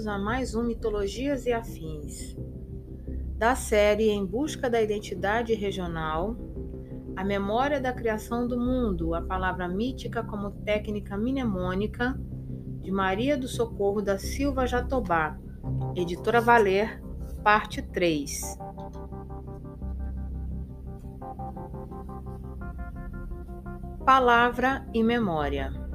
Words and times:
Bem-vindos 0.00 0.06
a 0.06 0.18
mais 0.18 0.54
um 0.54 0.62
Mitologias 0.62 1.44
e 1.44 1.52
Afins. 1.52 2.34
Da 3.36 3.54
série 3.54 4.08
Em 4.08 4.24
Busca 4.24 4.70
da 4.70 4.80
Identidade 4.80 5.52
Regional, 5.52 6.36
a 7.14 7.22
memória 7.22 7.78
da 7.78 7.92
criação 7.92 8.48
do 8.48 8.58
mundo, 8.58 9.14
a 9.14 9.20
palavra 9.20 9.68
mítica 9.68 10.22
como 10.22 10.52
técnica 10.64 11.18
mnemônica, 11.18 12.18
de 12.80 12.90
Maria 12.90 13.36
do 13.36 13.46
Socorro 13.46 14.00
da 14.00 14.18
Silva 14.18 14.66
Jatobá, 14.66 15.38
editora 15.94 16.40
Valer, 16.40 17.02
parte 17.44 17.82
3. 17.82 18.58
Palavra 24.06 24.88
e 24.94 25.02
memória. 25.02 25.89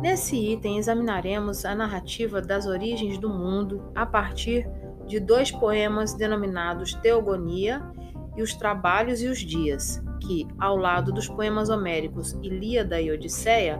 Nesse 0.00 0.36
item 0.36 0.78
examinaremos 0.78 1.64
a 1.64 1.74
narrativa 1.74 2.40
das 2.40 2.66
origens 2.66 3.18
do 3.18 3.28
mundo 3.28 3.90
a 3.94 4.06
partir 4.06 4.68
de 5.06 5.18
dois 5.18 5.50
poemas 5.50 6.14
denominados 6.14 6.94
Teogonia 6.94 7.82
e 8.36 8.42
os 8.42 8.54
Trabalhos 8.54 9.20
e 9.20 9.26
os 9.26 9.40
Dias, 9.40 10.00
que, 10.20 10.46
ao 10.58 10.76
lado 10.76 11.12
dos 11.12 11.26
poemas 11.26 11.68
homéricos 11.68 12.32
Ilíada 12.42 13.00
e 13.00 13.10
Odisseia, 13.10 13.78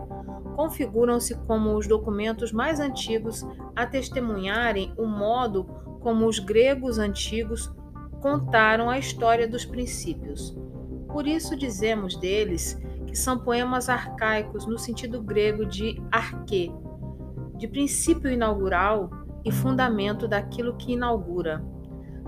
configuram-se 0.57 1.37
como 1.47 1.77
os 1.77 1.87
documentos 1.87 2.51
mais 2.51 2.81
antigos 2.81 3.47
a 3.77 3.87
testemunharem 3.87 4.93
o 4.99 5.07
modo 5.07 5.65
como 6.01 6.27
os 6.27 6.41
gregos 6.41 6.99
antigos 6.99 7.73
contaram 8.21 8.91
a 8.91 8.99
história 8.99 9.47
dos 9.47 9.65
princípios. 9.65 10.57
Por 11.07 11.29
isso 11.29 11.57
dizemos 11.57 12.17
deles 12.17 12.77
são 13.19 13.39
poemas 13.39 13.89
arcaicos 13.89 14.67
no 14.67 14.79
sentido 14.79 15.21
grego 15.21 15.67
de 15.67 16.01
arque, 16.11 16.73
de 17.57 17.67
princípio 17.67 18.31
inaugural 18.31 19.11
e 19.45 19.53
fundamento 19.53 20.27
daquilo 20.27 20.77
que 20.77 20.93
inaugura. 20.93 21.65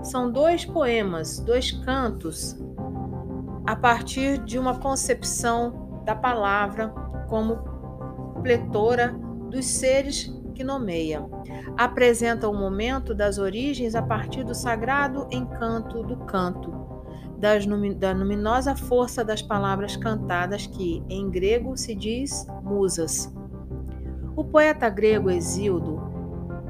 São 0.03 0.31
dois 0.31 0.65
poemas, 0.65 1.39
dois 1.39 1.71
cantos, 1.71 2.57
a 3.65 3.75
partir 3.75 4.39
de 4.39 4.57
uma 4.57 4.79
concepção 4.79 6.01
da 6.05 6.15
palavra 6.15 6.89
como 7.27 7.57
pletora 8.41 9.15
dos 9.49 9.65
seres 9.65 10.33
que 10.55 10.63
nomeia. 10.63 11.23
Apresenta 11.77 12.49
o 12.49 12.53
momento 12.53 13.13
das 13.13 13.37
origens 13.37 13.95
a 13.95 14.01
partir 14.01 14.43
do 14.43 14.55
sagrado 14.55 15.27
encanto 15.31 16.03
do 16.03 16.17
canto 16.25 16.80
da 17.41 18.11
luminosa 18.13 18.75
força 18.75 19.25
das 19.25 19.41
palavras 19.41 19.97
cantadas 19.97 20.67
que, 20.67 21.03
em 21.09 21.29
grego, 21.29 21.75
se 21.75 21.95
diz 21.95 22.45
musas. 22.61 23.33
O 24.35 24.43
poeta 24.43 24.87
grego 24.89 25.29
Exildo 25.29 25.99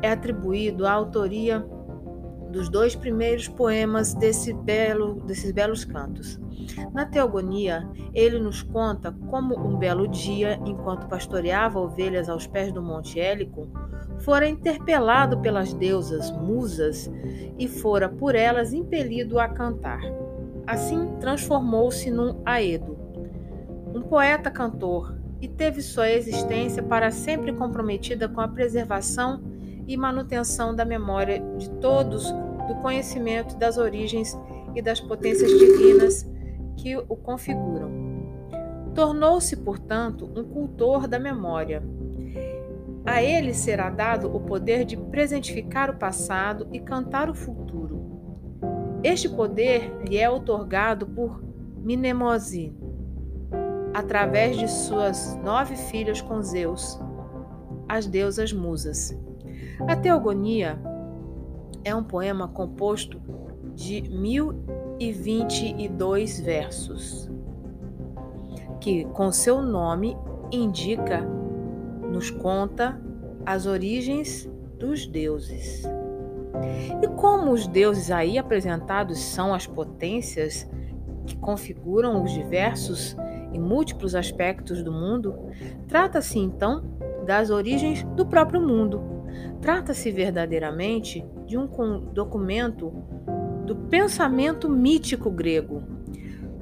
é 0.02 0.11
atribuído 0.11 0.88
a 0.88 0.92
autoria 0.94 1.64
dos 2.52 2.69
dois 2.69 2.95
primeiros 2.95 3.47
poemas 3.47 4.14
desse 4.14 4.53
belo, 4.53 5.16
desses 5.25 5.52
belos 5.52 5.86
cantos. 5.86 6.39
Na 6.94 7.05
Teogonia, 7.05 7.88
ele 8.14 8.39
nos 8.39 8.61
conta 8.61 9.11
como 9.30 9.58
um 9.58 9.77
belo 9.77 10.08
dia, 10.08 10.59
enquanto 10.66 11.08
pastoreava 11.08 11.80
ovelhas 11.80 12.30
aos 12.30 12.47
pés 12.47 12.72
do 12.72 12.81
Monte 12.81 13.19
Hélico, 13.19 13.67
fora 14.19 14.47
interpelado 14.47 15.39
pelas 15.39 15.73
deusas 15.73 16.31
musas 16.31 17.11
e 17.58 17.67
fora 17.67 18.08
por 18.09 18.36
elas 18.36 18.73
impelido 18.73 19.39
a 19.39 19.48
cantar. 19.48 20.02
Assim, 20.66 21.16
transformou-se 21.20 22.10
num 22.10 22.42
aedo, 22.45 22.98
um 23.94 24.02
poeta-cantor, 24.02 25.22
e 25.42 25.48
teve 25.48 25.82
sua 25.82 26.10
existência 26.10 26.83
para 26.83 27.10
sempre 27.10 27.52
comprometida 27.52 28.30
com 28.30 28.39
a 28.39 28.48
preservação 28.48 29.42
e 29.88 29.98
manutenção 29.98 30.76
da 30.76 30.86
memória 30.86 31.42
de 31.58 31.70
todos 31.71 32.32
do 32.67 32.76
conhecimento 32.82 33.58
das 33.58 33.77
origens 33.77 34.38
e 34.76 34.82
das 34.82 35.02
potências 35.02 35.50
divinas 35.50 36.30
que 36.77 36.95
o 36.95 37.16
configuram. 37.16 37.89
Tornou-se, 38.94 39.58
portanto, 39.58 40.30
um 40.36 40.44
cultor 40.44 41.08
da 41.08 41.17
memória. 41.17 41.82
A 43.04 43.23
ele 43.23 43.54
será 43.54 43.89
dado 43.89 44.33
o 44.33 44.39
poder 44.39 44.86
de 44.86 44.95
presentificar 44.95 45.89
o 45.89 45.98
passado 45.98 46.67
e 46.71 46.80
cantar 46.80 47.30
o 47.30 47.33
futuro 47.33 47.61
este 49.04 49.28
poder 49.28 49.92
lhe 50.08 50.17
é 50.17 50.30
otorgado 50.30 51.08
por 51.08 51.44
Mnemose, 51.84 52.73
através 53.94 54.58
de 54.58 54.70
suas 54.70 55.36
nove 55.44 55.76
filhas 55.76 56.22
com 56.22 56.42
Zeus, 56.42 56.98
as 57.89 58.06
deusas 58.06 58.54
musas. 58.54 59.20
A 59.88 59.95
Teogonia 59.95 60.80
é 61.84 61.95
um 61.95 62.04
poema 62.04 62.48
composto 62.48 63.20
de 63.73 64.04
1022 64.04 66.39
versos, 66.39 67.28
que, 68.80 69.06
com 69.06 69.32
seu 69.32 69.64
nome, 69.64 70.16
indica, 70.52 71.28
nos 72.12 72.30
conta 72.30 73.02
as 73.45 73.66
origens 73.66 74.48
dos 74.78 75.08
deuses. 75.08 75.89
E 77.02 77.08
como 77.08 77.52
os 77.52 77.67
deuses 77.67 78.12
aí 78.12 78.38
apresentados 78.38 79.20
são 79.20 79.54
as 79.54 79.66
potências 79.66 80.70
que 81.26 81.36
configuram 81.38 82.23
os 82.23 82.32
diversos 82.32 83.16
e 83.54 83.60
múltiplos 83.60 84.16
aspectos 84.16 84.84
do 84.84 84.92
mundo, 84.92 85.36
trata-se 85.88 86.39
então 86.39 86.84
das 87.26 87.50
origens 87.50 88.04
do 88.16 88.26
próprio 88.26 88.62
mundo. 88.62 89.02
Trata-se 89.62 90.12
verdadeiramente 90.12 91.26
de 91.45 91.58
um 91.58 91.67
documento 92.12 92.92
do 93.66 93.76
pensamento 93.76 94.70
mítico 94.70 95.30
grego, 95.30 95.83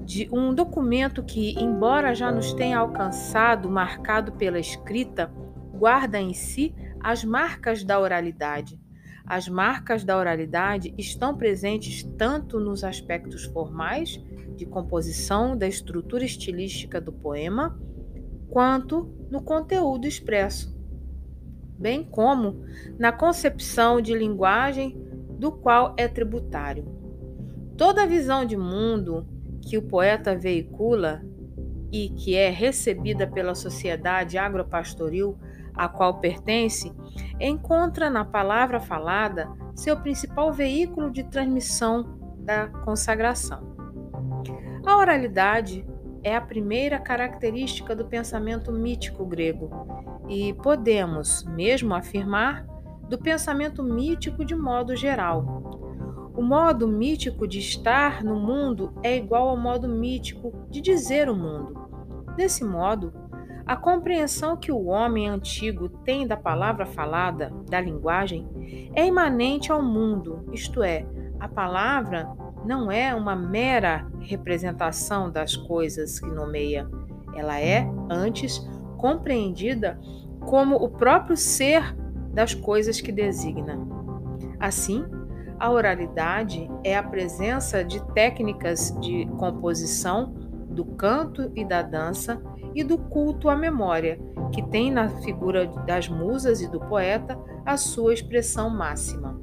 de 0.04 0.28
um 0.32 0.54
documento 0.54 1.24
que, 1.24 1.54
embora 1.60 2.14
já 2.14 2.32
nos 2.32 2.54
tenha 2.54 2.78
alcançado, 2.78 3.70
marcado 3.70 4.34
pela 4.34 4.60
escrita, 4.60 5.32
guarda 5.74 6.20
em 6.20 6.34
si 6.34 6.76
as 7.00 7.24
marcas 7.24 7.84
da 7.84 8.00
oralidade 8.00 8.80
as 9.30 9.48
marcas 9.48 10.04
da 10.04 10.18
oralidade 10.18 10.92
estão 10.98 11.38
presentes 11.38 12.04
tanto 12.18 12.60
nos 12.60 12.84
aspectos 12.84 13.46
formais, 13.46 14.20
de 14.56 14.66
composição 14.66 15.56
da 15.56 15.68
estrutura 15.68 16.26
estilística 16.26 17.00
do 17.00 17.14
poema, 17.14 17.80
quanto 18.50 19.08
no 19.30 19.42
conteúdo 19.42 20.08
expresso, 20.08 20.76
bem 21.78 22.04
como 22.04 22.66
na 22.98 23.12
concepção 23.12 24.02
de 24.02 24.14
linguagem 24.16 24.98
do 25.38 25.52
qual 25.52 25.94
é 25.96 26.08
tributário. 26.08 26.86
Toda 27.78 28.04
a 28.04 28.08
visão 28.08 28.44
de 28.44 28.58
mundo 28.58 29.26
que 29.62 29.78
o 29.78 29.84
poeta 29.84 30.36
veicula 30.36 31.24
e 31.92 32.10
que 32.10 32.36
é 32.36 32.50
recebida 32.50 33.28
pela 33.28 33.54
sociedade 33.54 34.38
agropastoril 34.38 35.38
a 35.80 35.88
qual 35.88 36.20
pertence, 36.20 36.94
encontra 37.40 38.10
na 38.10 38.26
palavra 38.26 38.82
falada 38.82 39.50
seu 39.74 39.96
principal 39.96 40.52
veículo 40.52 41.10
de 41.10 41.24
transmissão 41.24 42.20
da 42.40 42.68
consagração. 42.68 43.78
A 44.86 44.98
oralidade 44.98 45.88
é 46.22 46.36
a 46.36 46.42
primeira 46.42 47.00
característica 47.00 47.96
do 47.96 48.06
pensamento 48.06 48.74
mítico 48.74 49.26
grego 49.26 49.70
e 50.28 50.54
podemos 50.56 51.46
mesmo 51.46 51.94
afirmar 51.94 52.66
do 53.08 53.18
pensamento 53.18 53.82
mítico 53.82 54.44
de 54.44 54.56
modo 54.56 54.98
geral. 54.98 55.64
O 56.36 56.42
modo 56.42 56.90
mítico 56.90 57.48
de 57.48 57.60
estar 57.60 58.22
no 58.22 58.38
mundo 58.38 58.94
é 59.02 59.16
igual 59.16 59.48
ao 59.48 59.56
modo 59.56 59.88
mítico 59.88 60.54
de 60.70 60.82
dizer 60.82 61.30
o 61.30 61.36
mundo. 61.36 61.80
Desse 62.36 62.66
modo, 62.66 63.29
a 63.70 63.76
compreensão 63.76 64.58
que 64.58 64.72
o 64.72 64.88
homem 64.88 65.30
antigo 65.30 65.90
tem 66.04 66.26
da 66.26 66.36
palavra 66.36 66.88
falada, 66.88 67.54
da 67.70 67.80
linguagem, 67.80 68.90
é 68.96 69.06
imanente 69.06 69.72
ao 69.72 69.80
mundo, 69.80 70.44
isto 70.52 70.82
é, 70.82 71.06
a 71.40 71.48
palavra 71.48 72.28
não 72.66 72.92
é 72.92 73.14
uma 73.14 73.36
mera 73.36 74.08
representação 74.22 75.30
das 75.30 75.56
coisas 75.56 76.20
que 76.20 76.32
nomeia, 76.32 76.90
ela 77.36 77.62
é, 77.62 77.88
antes, 78.10 78.58
compreendida 78.98 80.00
como 80.48 80.76
o 80.76 80.90
próprio 80.90 81.38
ser 81.38 81.96
das 82.34 82.56
coisas 82.56 83.00
que 83.00 83.12
designa. 83.12 83.78
Assim, 84.60 85.06
a 85.60 85.70
oralidade 85.70 86.68
é 86.84 86.98
a 86.98 87.04
presença 87.04 87.84
de 87.84 88.04
técnicas 88.14 88.98
de 89.00 89.28
composição, 89.38 90.34
do 90.72 90.86
canto 90.86 91.52
e 91.56 91.64
da 91.64 91.84
dança 91.84 92.42
e 92.74 92.84
do 92.84 92.98
culto 92.98 93.50
à 93.50 93.56
memória, 93.56 94.20
que 94.52 94.62
tem 94.62 94.92
na 94.92 95.10
figura 95.10 95.68
das 95.86 96.08
musas 96.08 96.62
e 96.62 96.68
do 96.68 96.80
poeta 96.80 97.40
a 97.66 97.78
sua 97.78 98.14
expressão 98.14 98.70
máxima. 98.70 99.40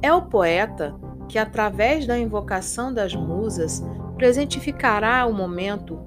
É 0.00 0.12
o 0.12 0.22
poeta 0.22 0.94
que, 1.28 1.38
através 1.38 2.06
da 2.06 2.18
invocação 2.18 2.92
das 2.92 3.14
musas, 3.14 3.84
presentificará 4.16 5.26
o 5.26 5.32
momento 5.32 5.98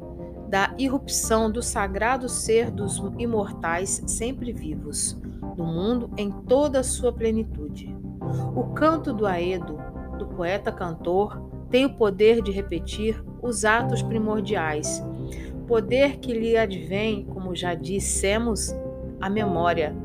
da 0.47 0.73
irrupção 0.77 1.49
do 1.49 1.61
sagrado 1.61 2.27
ser 2.27 2.71
dos 2.71 3.01
imortais 3.17 4.03
sempre 4.07 4.51
vivos, 4.51 5.17
do 5.55 5.63
mundo 5.63 6.09
em 6.17 6.29
toda 6.29 6.79
a 6.79 6.83
sua 6.83 7.13
plenitude. 7.13 7.95
O 8.55 8.73
canto 8.73 9.13
do 9.13 9.25
Aedo, 9.25 9.79
do 10.17 10.27
poeta-cantor, 10.27 11.41
tem 11.71 11.85
o 11.85 11.93
poder 11.93 12.41
de 12.41 12.51
repetir 12.51 13.23
os 13.41 13.65
atos 13.65 14.03
primordiais, 14.03 15.01
poder 15.67 16.17
que 16.17 16.33
lhe 16.33 16.57
advém, 16.57 17.25
como 17.25 17.55
já 17.55 17.73
dissemos, 17.73 18.75
a 19.19 19.29
memória, 19.29 19.95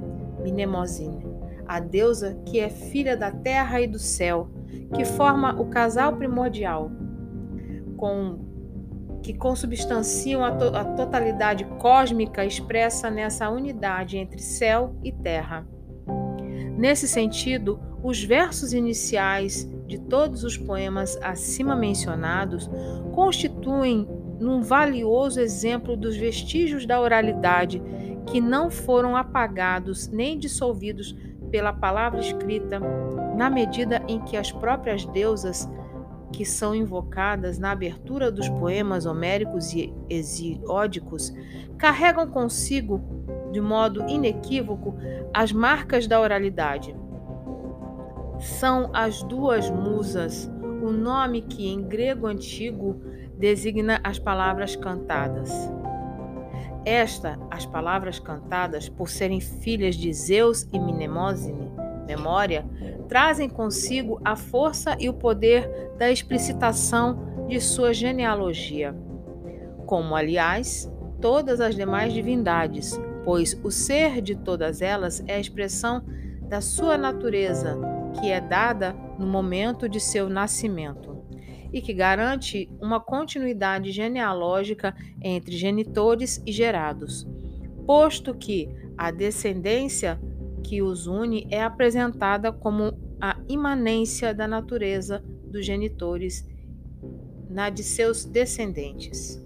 Mnemosine, 0.41 1.27
a 1.67 1.81
deusa 1.81 2.39
que 2.47 2.61
é 2.61 2.71
filha 2.71 3.17
da 3.17 3.33
terra 3.33 3.81
e 3.81 3.87
do 3.87 3.99
céu, 3.99 4.49
que 4.95 5.05
forma 5.05 5.61
o 5.61 5.67
casal 5.67 6.17
primordial, 6.17 6.91
com 7.97 8.39
que 9.23 9.35
consubstanciam 9.35 10.45
a, 10.45 10.53
to 10.53 10.67
a 10.67 10.85
totalidade 10.85 11.65
cósmica 11.81 12.45
expressa 12.45 13.11
nessa 13.11 13.51
unidade 13.51 14.17
entre 14.19 14.41
céu 14.41 14.95
e 15.03 15.11
terra. 15.11 15.67
Nesse 16.79 17.09
sentido, 17.09 17.81
os 18.05 18.23
versos 18.23 18.73
iniciais 18.73 19.69
de 19.87 19.99
todos 19.99 20.45
os 20.45 20.57
poemas 20.57 21.19
acima 21.23 21.77
mencionados 21.77 22.69
constituem 23.15 24.09
um 24.41 24.61
valioso 24.61 25.41
exemplo 25.41 25.97
dos 25.97 26.17
vestígios 26.17 26.87
da 26.87 27.01
oralidade 27.01 27.83
que 28.27 28.41
não 28.41 28.71
foram 28.71 29.17
apagados 29.17 30.09
nem 30.09 30.39
dissolvidos 30.39 31.17
pela 31.51 31.73
palavra 31.73 32.21
escrita, 32.21 32.81
na 33.37 33.49
medida 33.49 34.03
em 34.09 34.21
que 34.21 34.37
as 34.37 34.51
próprias 34.51 35.05
deusas 35.07 35.69
que 36.33 36.45
são 36.45 36.75
invocadas 36.75 37.59
na 37.59 37.71
abertura 37.71 38.31
dos 38.31 38.49
poemas 38.49 39.07
homéricos 39.07 39.73
e 39.73 39.95
hesiódicos 40.11 41.33
carregam 41.79 42.27
consigo, 42.27 43.01
de 43.53 43.61
modo 43.61 44.07
inequívoco, 44.09 44.97
as 45.33 45.53
marcas 45.53 46.07
da 46.07 46.21
oralidade. 46.21 46.95
São 48.39 48.91
as 48.93 49.23
duas 49.23 49.71
musas, 49.71 50.51
o 50.83 50.91
nome 50.91 51.43
que 51.43 51.69
em 51.69 51.83
grego 51.83 52.27
antigo 52.27 53.01
designa 53.39 54.01
as 54.05 54.19
palavras 54.19 54.77
cantadas. 54.77 55.51
Esta, 56.85 57.39
as 57.51 57.67
palavras 57.67 58.19
cantadas, 58.19 58.89
por 58.89 59.09
serem 59.09 59.41
filhas 59.41 59.97
de 59.97 60.13
Zeus 60.13 60.69
e 60.73 60.79
Mnemosine, 60.79 61.69
memória, 62.07 62.65
trazem 63.09 63.49
consigo 63.49 64.21
a 64.25 64.37
força 64.37 64.97
e 65.01 65.09
o 65.09 65.15
poder 65.15 65.69
da 65.99 66.11
explicitação 66.11 67.47
de 67.49 67.61
sua 67.61 67.93
genealogia, 67.93 68.95
como, 69.87 70.15
aliás, 70.15 70.91
todas 71.21 71.61
as 71.61 71.75
demais 71.75 72.13
divindades, 72.13 73.01
pois 73.25 73.59
o 73.65 73.71
ser 73.71 74.21
de 74.21 74.37
todas 74.37 74.81
elas 74.81 75.23
é 75.27 75.35
a 75.35 75.41
expressão 75.41 76.05
da 76.43 76.61
sua 76.61 76.97
natureza, 76.97 77.77
que 78.21 78.31
é 78.31 78.41
dada 78.41 78.93
no 79.19 79.27
momento 79.27 79.89
de 79.89 80.01
seu 80.01 80.29
nascimento 80.29 81.25
e 81.73 81.81
que 81.81 81.93
garante 81.93 82.71
uma 82.81 83.01
continuidade 83.01 83.93
genealógica 83.93 84.95
entre 85.23 85.57
genitores 85.57 86.43
e 86.47 86.53
gerados, 86.53 87.27
posto 87.87 88.35
que 88.35 88.69
a 88.97 89.11
descendência 89.11 90.21
que 90.63 90.83
os 90.83 91.07
une 91.07 91.47
é 91.51 91.63
apresentada 91.63 92.53
como 92.53 92.93
a 93.21 93.37
imanência 93.49 94.35
da 94.35 94.49
natureza 94.49 95.23
dos 95.45 95.65
genitores 95.65 96.47
na 97.49 97.71
de 97.71 97.83
seus 97.83 98.25
descendentes. 98.25 99.43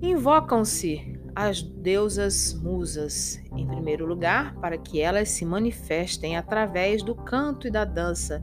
Invocam-se 0.00 1.17
as 1.40 1.62
deusas 1.62 2.52
musas, 2.52 3.40
em 3.56 3.64
primeiro 3.64 4.04
lugar, 4.04 4.56
para 4.56 4.76
que 4.76 5.00
elas 5.00 5.28
se 5.28 5.44
manifestem 5.44 6.36
através 6.36 7.00
do 7.00 7.14
canto 7.14 7.68
e 7.68 7.70
da 7.70 7.84
dança, 7.84 8.42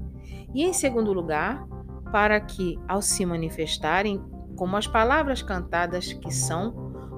e 0.54 0.64
em 0.64 0.72
segundo 0.72 1.12
lugar, 1.12 1.68
para 2.10 2.40
que, 2.40 2.80
ao 2.88 3.02
se 3.02 3.26
manifestarem 3.26 4.24
como 4.56 4.78
as 4.78 4.88
palavras 4.88 5.42
cantadas 5.42 6.14
que 6.14 6.34
são, 6.34 6.72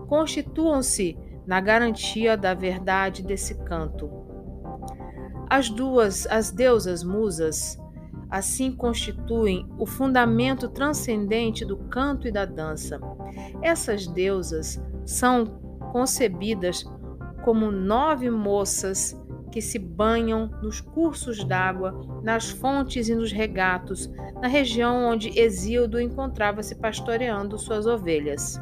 constituam-se 0.10 1.16
na 1.46 1.62
garantia 1.62 2.36
da 2.36 2.56
verdade 2.56 3.22
desse 3.22 3.54
canto. 3.64 4.10
As 5.48 5.70
duas, 5.70 6.26
as 6.26 6.50
deusas 6.50 7.04
musas, 7.04 7.80
assim 8.32 8.72
constituem 8.72 9.70
o 9.78 9.86
fundamento 9.86 10.70
transcendente 10.70 11.64
do 11.64 11.78
canto 11.78 12.28
e 12.28 12.32
da 12.32 12.46
dança. 12.46 13.00
Essas 13.62 14.08
deusas 14.08 14.82
são 15.06 15.67
concebidas 15.92 16.86
como 17.44 17.72
nove 17.72 18.30
moças 18.30 19.16
que 19.52 19.62
se 19.62 19.80
banham 19.80 20.52
nos 20.62 20.82
cursos 20.82 21.44
d'água, 21.44 22.22
nas 22.24 22.50
fontes 22.50 23.10
e 23.10 23.16
nos 23.16 23.32
regatos, 23.32 24.12
na 24.42 24.48
região 24.48 25.06
onde 25.06 25.40
Exildo 25.40 26.00
encontrava-se 26.00 26.76
pastoreando 26.76 27.58
suas 27.58 27.88
ovelhas. 27.88 28.62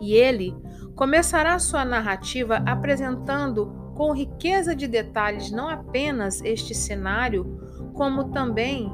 E 0.00 0.14
ele 0.14 0.54
começará 0.94 1.58
sua 1.58 1.84
narrativa 1.84 2.62
apresentando 2.66 3.66
com 3.96 4.12
riqueza 4.12 4.76
de 4.76 4.86
detalhes 4.86 5.50
não 5.50 5.68
apenas 5.68 6.40
este 6.42 6.74
cenário, 6.74 7.58
como 7.94 8.30
também 8.30 8.92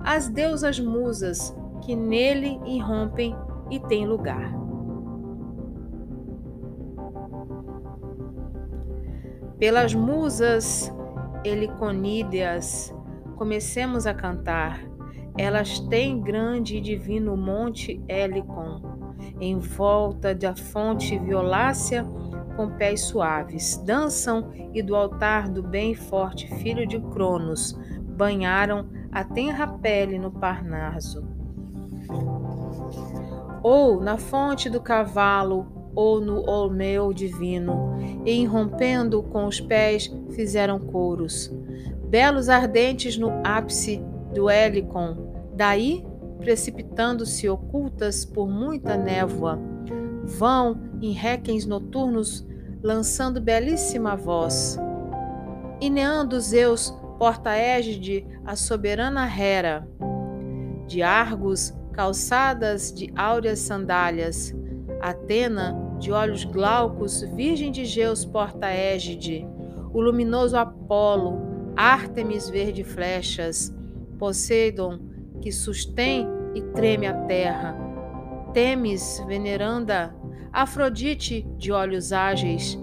as 0.00 0.28
deusas 0.28 0.78
musas 0.78 1.56
que 1.82 1.96
nele 1.96 2.60
irrompem 2.66 3.34
e 3.70 3.80
têm 3.80 4.06
lugar. 4.06 4.63
Pelas 9.64 9.94
musas 9.94 10.92
heliconídeas, 11.42 12.94
comecemos 13.34 14.06
a 14.06 14.12
cantar. 14.12 14.78
Elas 15.38 15.78
têm 15.80 16.20
grande 16.20 16.76
e 16.76 16.80
divino 16.82 17.34
monte 17.34 17.98
Helicon, 18.06 18.82
em 19.40 19.58
volta 19.58 20.34
da 20.34 20.54
fonte 20.54 21.18
violácea 21.18 22.04
com 22.54 22.76
pés 22.76 23.04
suaves. 23.04 23.78
Dançam 23.78 24.52
e 24.74 24.82
do 24.82 24.94
altar 24.94 25.48
do 25.48 25.62
bem 25.62 25.94
forte 25.94 26.46
filho 26.56 26.86
de 26.86 27.00
Cronos 27.00 27.72
banharam 28.02 28.90
a 29.10 29.24
tenra 29.24 29.66
pele 29.66 30.18
no 30.18 30.30
Parnaso. 30.30 31.26
Ou 33.62 33.98
na 33.98 34.18
fonte 34.18 34.68
do 34.68 34.78
cavalo, 34.78 35.83
ou 35.94 36.20
no 36.20 36.48
olmeu 36.48 37.12
divino, 37.12 37.96
e 38.24 38.42
irrompendo 38.42 39.22
com 39.22 39.46
os 39.46 39.60
pés 39.60 40.12
fizeram 40.30 40.78
coros. 40.78 41.52
Belos 42.08 42.48
ardentes 42.48 43.16
no 43.16 43.30
ápice 43.42 44.02
do 44.32 44.50
Helicon, 44.50 45.16
daí 45.54 46.04
precipitando-se 46.38 47.48
ocultas 47.48 48.24
por 48.24 48.48
muita 48.48 48.96
névoa. 48.96 49.58
Vão 50.24 50.78
em 51.00 51.12
requens 51.12 51.66
noturnos, 51.66 52.46
lançando 52.82 53.40
belíssima 53.40 54.14
voz. 54.14 54.78
Ineando 55.80 56.40
Zeus, 56.40 56.94
porta-égide, 57.18 58.26
a 58.44 58.56
soberana 58.56 59.26
Hera. 59.26 59.88
De 60.86 61.02
Argos, 61.02 61.74
calçadas 61.92 62.92
de 62.92 63.12
áureas 63.16 63.60
sandálias. 63.60 64.54
Atena, 65.00 65.74
de 65.98 66.12
olhos 66.12 66.44
glaucos, 66.44 67.22
virgem 67.34 67.70
de 67.70 67.84
Geus, 67.84 68.24
porta-égide. 68.24 69.46
O 69.92 70.00
luminoso 70.00 70.56
Apolo, 70.56 71.72
Ártemis 71.76 72.48
verde 72.48 72.84
flechas. 72.84 73.74
Poseidon, 74.18 74.98
que 75.40 75.50
sustém 75.50 76.26
e 76.54 76.62
treme 76.62 77.06
a 77.06 77.14
terra. 77.24 77.76
Temes, 78.52 79.22
veneranda, 79.26 80.14
Afrodite 80.52 81.42
de 81.58 81.72
olhos 81.72 82.12
ágeis, 82.12 82.78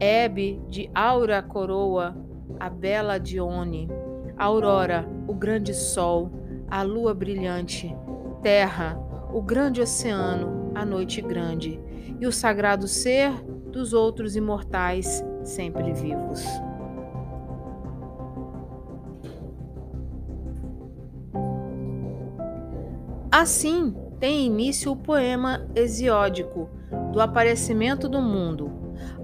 Hebe 0.00 0.60
de 0.68 0.90
aura 0.92 1.40
coroa, 1.40 2.16
a 2.58 2.68
bela 2.68 3.18
Dione, 3.18 3.88
Aurora, 4.36 5.08
o 5.28 5.32
grande 5.32 5.72
sol, 5.72 6.32
a 6.68 6.82
lua 6.82 7.14
brilhante, 7.14 7.96
Terra, 8.42 8.98
o 9.32 9.40
grande 9.40 9.80
oceano, 9.80 10.61
a 10.74 10.84
noite 10.84 11.20
grande, 11.20 11.80
e 12.20 12.26
o 12.26 12.32
sagrado 12.32 12.86
ser 12.86 13.32
dos 13.70 13.92
outros 13.92 14.36
imortais 14.36 15.24
sempre 15.44 15.92
vivos. 15.92 16.44
Assim 23.30 23.94
tem 24.20 24.46
início 24.46 24.92
o 24.92 24.96
poema 24.96 25.66
hesiódico 25.74 26.70
do 27.12 27.20
aparecimento 27.20 28.08
do 28.08 28.20
mundo. 28.20 28.70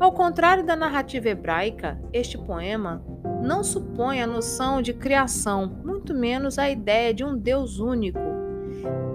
Ao 0.00 0.10
contrário 0.10 0.64
da 0.64 0.74
narrativa 0.74 1.28
hebraica, 1.28 2.00
este 2.12 2.36
poema 2.38 3.04
não 3.42 3.62
supõe 3.62 4.20
a 4.20 4.26
noção 4.26 4.82
de 4.82 4.92
criação, 4.92 5.66
muito 5.84 6.14
menos 6.14 6.58
a 6.58 6.68
ideia 6.68 7.14
de 7.14 7.22
um 7.22 7.36
Deus 7.36 7.78
único, 7.78 8.18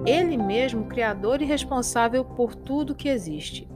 ele 0.05 0.37
mesmo 0.37 0.85
criador 0.85 1.41
e 1.41 1.45
responsável 1.45 2.25
por 2.25 2.55
tudo 2.55 2.95
que 2.95 3.09
existe. 3.09 3.67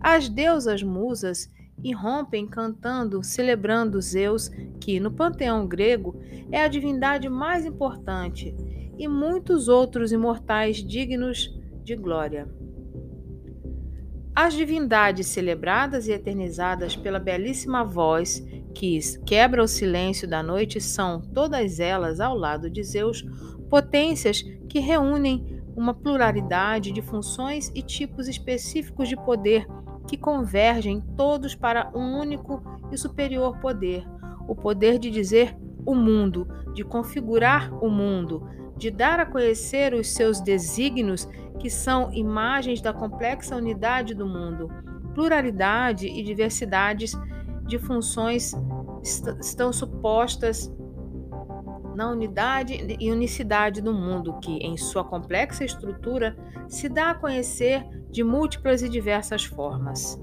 As 0.00 0.28
deusas 0.28 0.82
musas 0.82 1.50
irrompem 1.82 2.46
cantando, 2.46 3.22
celebrando 3.22 4.00
Zeus, 4.00 4.48
que 4.80 5.00
no 5.00 5.10
panteão 5.10 5.66
grego 5.66 6.20
é 6.50 6.60
a 6.60 6.68
divindade 6.68 7.28
mais 7.28 7.64
importante, 7.64 8.54
e 8.98 9.08
muitos 9.08 9.68
outros 9.68 10.12
imortais 10.12 10.76
dignos 10.76 11.50
de 11.82 11.96
glória. 11.96 12.48
As 14.34 14.54
divindades 14.54 15.26
celebradas 15.26 16.08
e 16.08 16.12
eternizadas 16.12 16.96
pela 16.96 17.18
belíssima 17.18 17.84
voz 17.84 18.42
que 18.74 18.98
quebra 19.26 19.62
o 19.62 19.68
silêncio 19.68 20.26
da 20.26 20.42
noite 20.42 20.80
são, 20.80 21.20
todas 21.20 21.78
elas, 21.80 22.18
ao 22.20 22.36
lado 22.36 22.70
de 22.70 22.82
Zeus, 22.82 23.22
potências 23.68 24.42
que 24.68 24.78
reúnem 24.78 25.51
uma 25.76 25.94
pluralidade 25.94 26.92
de 26.92 27.02
funções 27.02 27.70
e 27.74 27.82
tipos 27.82 28.28
específicos 28.28 29.08
de 29.08 29.16
poder 29.16 29.66
que 30.06 30.16
convergem 30.16 31.00
todos 31.16 31.54
para 31.54 31.90
um 31.94 32.18
único 32.18 32.62
e 32.90 32.96
superior 32.96 33.58
poder: 33.58 34.04
o 34.46 34.54
poder 34.54 34.98
de 34.98 35.10
dizer 35.10 35.56
o 35.86 35.94
mundo, 35.94 36.46
de 36.74 36.84
configurar 36.84 37.72
o 37.82 37.88
mundo, 37.88 38.48
de 38.76 38.90
dar 38.90 39.20
a 39.20 39.26
conhecer 39.26 39.94
os 39.94 40.08
seus 40.08 40.40
desígnios 40.40 41.28
que 41.58 41.70
são 41.70 42.12
imagens 42.12 42.80
da 42.80 42.92
complexa 42.92 43.56
unidade 43.56 44.14
do 44.14 44.26
mundo. 44.26 44.68
Pluralidade 45.14 46.06
e 46.06 46.22
diversidades 46.22 47.12
de 47.66 47.78
funções 47.78 48.52
estão 49.40 49.72
supostas 49.72 50.72
na 51.94 52.10
unidade 52.10 52.96
e 52.98 53.10
unicidade 53.10 53.80
do 53.80 53.92
mundo, 53.92 54.38
que, 54.40 54.58
em 54.58 54.76
sua 54.76 55.04
complexa 55.04 55.64
estrutura, 55.64 56.36
se 56.68 56.88
dá 56.88 57.10
a 57.10 57.14
conhecer 57.14 57.84
de 58.10 58.22
múltiplas 58.22 58.82
e 58.82 58.88
diversas 58.88 59.44
formas. 59.44 60.18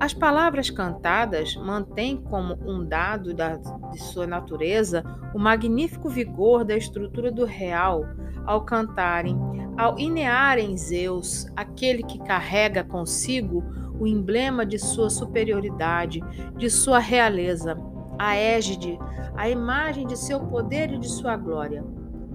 As 0.00 0.14
palavras 0.14 0.70
cantadas 0.70 1.54
mantêm 1.56 2.16
como 2.16 2.54
um 2.66 2.82
dado 2.82 3.34
da, 3.34 3.56
de 3.56 3.98
sua 3.98 4.26
natureza 4.26 5.04
o 5.34 5.38
magnífico 5.38 6.08
vigor 6.08 6.64
da 6.64 6.74
estrutura 6.74 7.30
do 7.30 7.44
real 7.44 8.06
ao 8.46 8.64
cantarem, 8.64 9.38
ao 9.76 9.98
inearem 9.98 10.76
Zeus, 10.76 11.46
aquele 11.54 12.02
que 12.02 12.18
carrega 12.18 12.82
consigo 12.82 13.62
o 14.00 14.06
emblema 14.06 14.64
de 14.64 14.78
sua 14.78 15.10
superioridade, 15.10 16.22
de 16.56 16.70
sua 16.70 16.98
realeza, 16.98 17.76
a 18.20 18.36
égide, 18.36 18.98
a 19.34 19.48
imagem 19.48 20.06
de 20.06 20.14
seu 20.14 20.40
poder 20.40 20.92
e 20.92 20.98
de 20.98 21.08
sua 21.08 21.38
glória. 21.38 21.82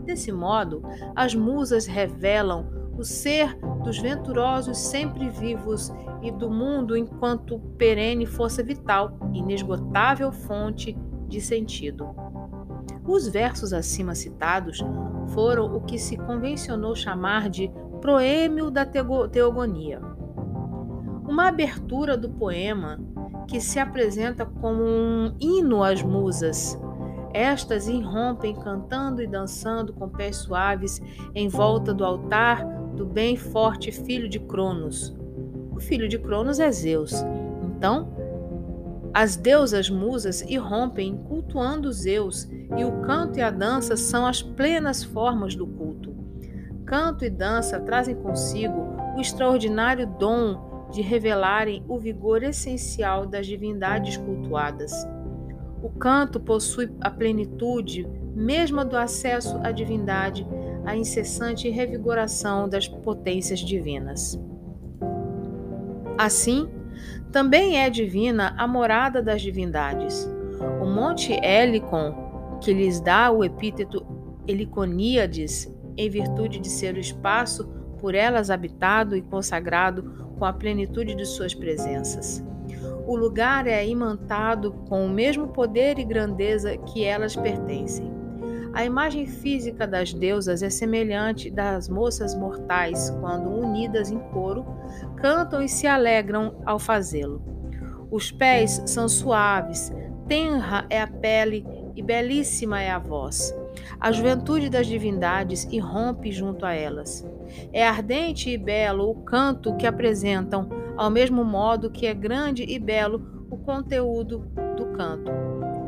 Desse 0.03 0.31
modo, 0.31 0.81
as 1.15 1.35
musas 1.35 1.85
revelam 1.85 2.65
o 2.97 3.03
ser 3.03 3.55
dos 3.83 3.99
venturosos 3.99 4.79
sempre 4.79 5.29
vivos 5.29 5.93
e 6.23 6.31
do 6.31 6.49
mundo 6.49 6.97
enquanto 6.97 7.59
perene 7.77 8.25
força 8.25 8.63
vital, 8.63 9.15
inesgotável 9.31 10.31
fonte 10.31 10.97
de 11.27 11.39
sentido. 11.39 12.15
Os 13.07 13.27
versos 13.27 13.71
acima 13.71 14.15
citados 14.15 14.83
foram 15.35 15.75
o 15.75 15.81
que 15.81 15.99
se 15.99 16.17
convencionou 16.17 16.95
chamar 16.95 17.47
de 17.47 17.71
proêmio 18.01 18.71
da 18.71 18.87
teogonia. 18.87 20.01
Uma 21.27 21.49
abertura 21.49 22.17
do 22.17 22.31
poema 22.31 22.99
que 23.47 23.59
se 23.59 23.79
apresenta 23.79 24.45
como 24.45 24.83
um 24.83 25.35
hino 25.39 25.83
às 25.83 26.01
musas. 26.01 26.77
Estas 27.33 27.87
irrompem 27.87 28.55
cantando 28.55 29.21
e 29.21 29.27
dançando 29.27 29.91
com 29.93 30.07
pés 30.07 30.37
suaves 30.37 31.01
em 31.33 31.47
volta 31.47 31.93
do 31.93 32.05
altar 32.05 32.65
do 32.95 33.05
bem 33.05 33.35
forte 33.35 33.91
filho 33.91 34.29
de 34.29 34.39
Cronos. 34.39 35.13
O 35.75 35.79
filho 35.79 36.07
de 36.07 36.17
Cronos 36.17 36.59
é 36.59 36.71
Zeus. 36.71 37.13
Então, 37.61 38.13
as 39.13 39.35
deusas 39.35 39.89
musas 39.89 40.41
irrompem 40.41 41.15
cultuando 41.15 41.91
Zeus, 41.91 42.49
e 42.77 42.83
o 42.83 43.01
canto 43.01 43.39
e 43.39 43.41
a 43.41 43.49
dança 43.49 43.95
são 43.95 44.25
as 44.25 44.41
plenas 44.41 45.03
formas 45.03 45.55
do 45.55 45.65
culto. 45.65 46.13
Canto 46.85 47.23
e 47.23 47.29
dança 47.29 47.79
trazem 47.79 48.15
consigo 48.15 48.93
o 49.15 49.21
extraordinário 49.21 50.05
dom 50.05 50.74
de 50.95 51.01
revelarem 51.01 51.83
o 51.89 51.97
vigor 51.97 52.41
essencial 52.41 53.25
das 53.25 53.45
divindades 53.45 54.15
cultuadas. 54.15 54.93
O 55.83 55.89
canto 55.89 56.39
possui 56.39 56.89
a 57.01 57.11
plenitude 57.11 58.07
mesma 58.33 58.85
do 58.85 58.95
acesso 58.97 59.59
à 59.61 59.71
divindade 59.73 60.47
a 60.85 60.95
incessante 60.95 61.69
revigoração 61.69 62.69
das 62.69 62.87
potências 62.87 63.59
divinas. 63.59 64.39
Assim, 66.17 66.69
também 67.29 67.77
é 67.77 67.89
divina 67.89 68.55
a 68.57 68.65
morada 68.65 69.21
das 69.21 69.41
divindades. 69.41 70.31
O 70.81 70.85
monte 70.85 71.33
Helicon, 71.33 72.57
que 72.61 72.73
lhes 72.73 73.01
dá 73.01 73.29
o 73.31 73.43
epíteto 73.43 74.05
Heliconíades, 74.47 75.69
em 75.97 76.09
virtude 76.09 76.57
de 76.59 76.69
ser 76.69 76.95
o 76.95 76.99
espaço 76.99 77.67
por 77.99 78.15
elas 78.15 78.49
habitado 78.49 79.15
e 79.17 79.21
consagrado 79.21 80.24
com 80.37 80.45
a 80.45 80.53
plenitude 80.53 81.15
de 81.15 81.25
suas 81.25 81.53
presenças. 81.53 82.43
O 83.07 83.15
lugar 83.15 83.67
é 83.67 83.85
imantado 83.85 84.71
com 84.89 85.05
o 85.05 85.09
mesmo 85.09 85.49
poder 85.49 85.99
e 85.99 86.03
grandeza 86.03 86.75
que 86.77 87.03
elas 87.03 87.35
pertencem. 87.35 88.11
A 88.73 88.83
imagem 88.83 89.25
física 89.25 89.87
das 89.87 90.13
deusas 90.13 90.61
é 90.61 90.69
semelhante 90.69 91.49
das 91.49 91.87
moças 91.87 92.35
mortais 92.35 93.09
quando, 93.21 93.49
unidas 93.49 94.11
em 94.11 94.19
coro, 94.19 94.65
cantam 95.15 95.61
e 95.61 95.69
se 95.69 95.87
alegram 95.87 96.55
ao 96.65 96.77
fazê-lo. 96.77 97.41
Os 98.11 98.31
pés 98.31 98.83
são 98.85 99.07
suaves, 99.07 99.93
tenra 100.27 100.85
é 100.89 100.99
a 100.99 101.07
pele 101.07 101.65
e 101.95 102.01
belíssima 102.01 102.81
é 102.81 102.91
a 102.91 102.99
voz. 102.99 103.55
A 103.99 104.11
juventude 104.11 104.69
das 104.69 104.87
divindades 104.87 105.65
irrompe 105.71 106.31
junto 106.31 106.65
a 106.65 106.73
elas. 106.73 107.25
É 107.71 107.85
ardente 107.87 108.49
e 108.49 108.57
belo 108.57 109.09
o 109.09 109.23
canto 109.23 109.75
que 109.75 109.87
apresentam, 109.87 110.69
ao 110.97 111.09
mesmo 111.09 111.43
modo 111.43 111.91
que 111.91 112.05
é 112.05 112.13
grande 112.13 112.63
e 112.63 112.79
belo 112.79 113.47
o 113.49 113.57
conteúdo 113.57 114.39
do 114.77 114.87
canto. 114.87 115.31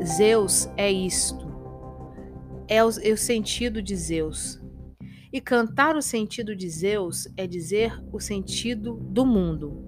Zeus 0.04 0.68
é 0.76 0.90
isto 0.90 1.48
é 2.68 2.84
o, 2.84 2.90
é 3.02 3.12
o 3.12 3.16
sentido 3.16 3.82
de 3.82 3.96
Zeus. 3.96 4.60
E 5.32 5.40
cantar 5.40 5.96
o 5.96 6.02
sentido 6.02 6.54
de 6.54 6.68
Zeus 6.68 7.26
é 7.36 7.46
dizer 7.46 8.00
o 8.12 8.20
sentido 8.20 8.94
do 8.94 9.26
mundo. 9.26 9.84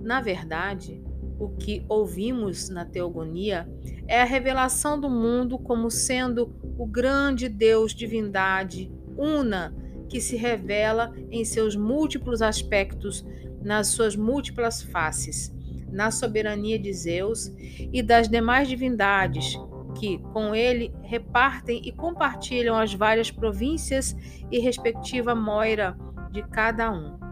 Na 0.00 0.20
verdade, 0.20 1.02
o 1.38 1.48
que 1.50 1.84
ouvimos 1.88 2.68
na 2.68 2.84
teogonia 2.84 3.68
é 4.08 4.20
a 4.20 4.24
revelação 4.24 4.98
do 4.98 5.10
mundo 5.10 5.58
como 5.58 5.90
sendo 5.90 6.54
o 6.78 6.86
grande 6.86 7.48
Deus 7.48 7.94
divindade, 7.94 8.90
una, 9.16 9.74
que 10.08 10.20
se 10.20 10.36
revela 10.36 11.12
em 11.30 11.44
seus 11.44 11.74
múltiplos 11.74 12.40
aspectos, 12.40 13.24
nas 13.62 13.88
suas 13.88 14.14
múltiplas 14.14 14.82
faces, 14.82 15.52
na 15.90 16.10
soberania 16.10 16.78
de 16.78 16.92
Zeus 16.92 17.52
e 17.92 18.02
das 18.02 18.28
demais 18.28 18.68
divindades, 18.68 19.58
que, 19.98 20.18
com 20.32 20.54
ele, 20.54 20.94
repartem 21.02 21.80
e 21.84 21.90
compartilham 21.90 22.76
as 22.76 22.94
várias 22.94 23.30
províncias 23.30 24.14
e 24.50 24.58
respectiva 24.58 25.34
moira 25.34 25.96
de 26.30 26.42
cada 26.42 26.92
um. 26.92 27.25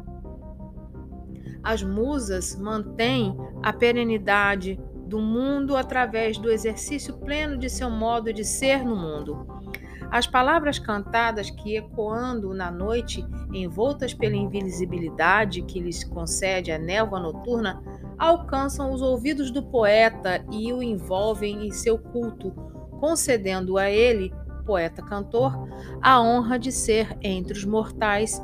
As 1.65 1.83
musas 1.83 2.57
mantêm 2.57 3.35
a 3.63 3.73
perenidade 3.73 4.79
do 5.07 5.19
mundo 5.19 5.77
através 5.77 6.37
do 6.37 6.51
exercício 6.51 7.17
pleno 7.19 7.57
de 7.57 7.71
seu 7.71 7.89
modo 7.89 8.33
de 8.33 8.45
ser 8.45 8.85
no 8.85 8.95
mundo. 8.95 9.47
As 10.11 10.27
palavras 10.27 10.79
cantadas 10.79 11.51
que, 11.51 11.77
ecoando 11.77 12.53
na 12.53 12.71
noite, 12.71 13.25
envoltas 13.53 14.13
pela 14.13 14.37
invisibilidade 14.37 15.63
que 15.63 15.81
lhes 15.81 16.05
concede 16.05 16.71
a 16.71 16.79
névoa 16.79 17.19
noturna, 17.19 17.83
alcançam 18.19 18.93
os 18.93 19.03
ouvidos 19.03 19.51
do 19.51 19.63
poeta 19.63 20.45
e 20.53 20.73
o 20.73 20.83
envolvem 20.83 21.67
em 21.67 21.71
seu 21.71 21.99
culto, 21.99 22.51
concedendo 23.01 23.79
a 23.79 23.91
ele, 23.91 24.33
poeta-cantor, 24.67 25.69
a 26.01 26.21
honra 26.21 26.59
de 26.59 26.71
ser, 26.71 27.17
entre 27.23 27.55
os 27.55 27.65
mortais, 27.65 28.41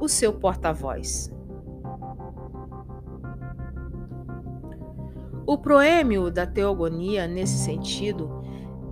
o 0.00 0.08
seu 0.08 0.32
porta-voz. 0.32 1.33
O 5.46 5.58
proêmio 5.58 6.30
da 6.30 6.46
teogonia, 6.46 7.26
nesse 7.26 7.58
sentido, 7.58 8.42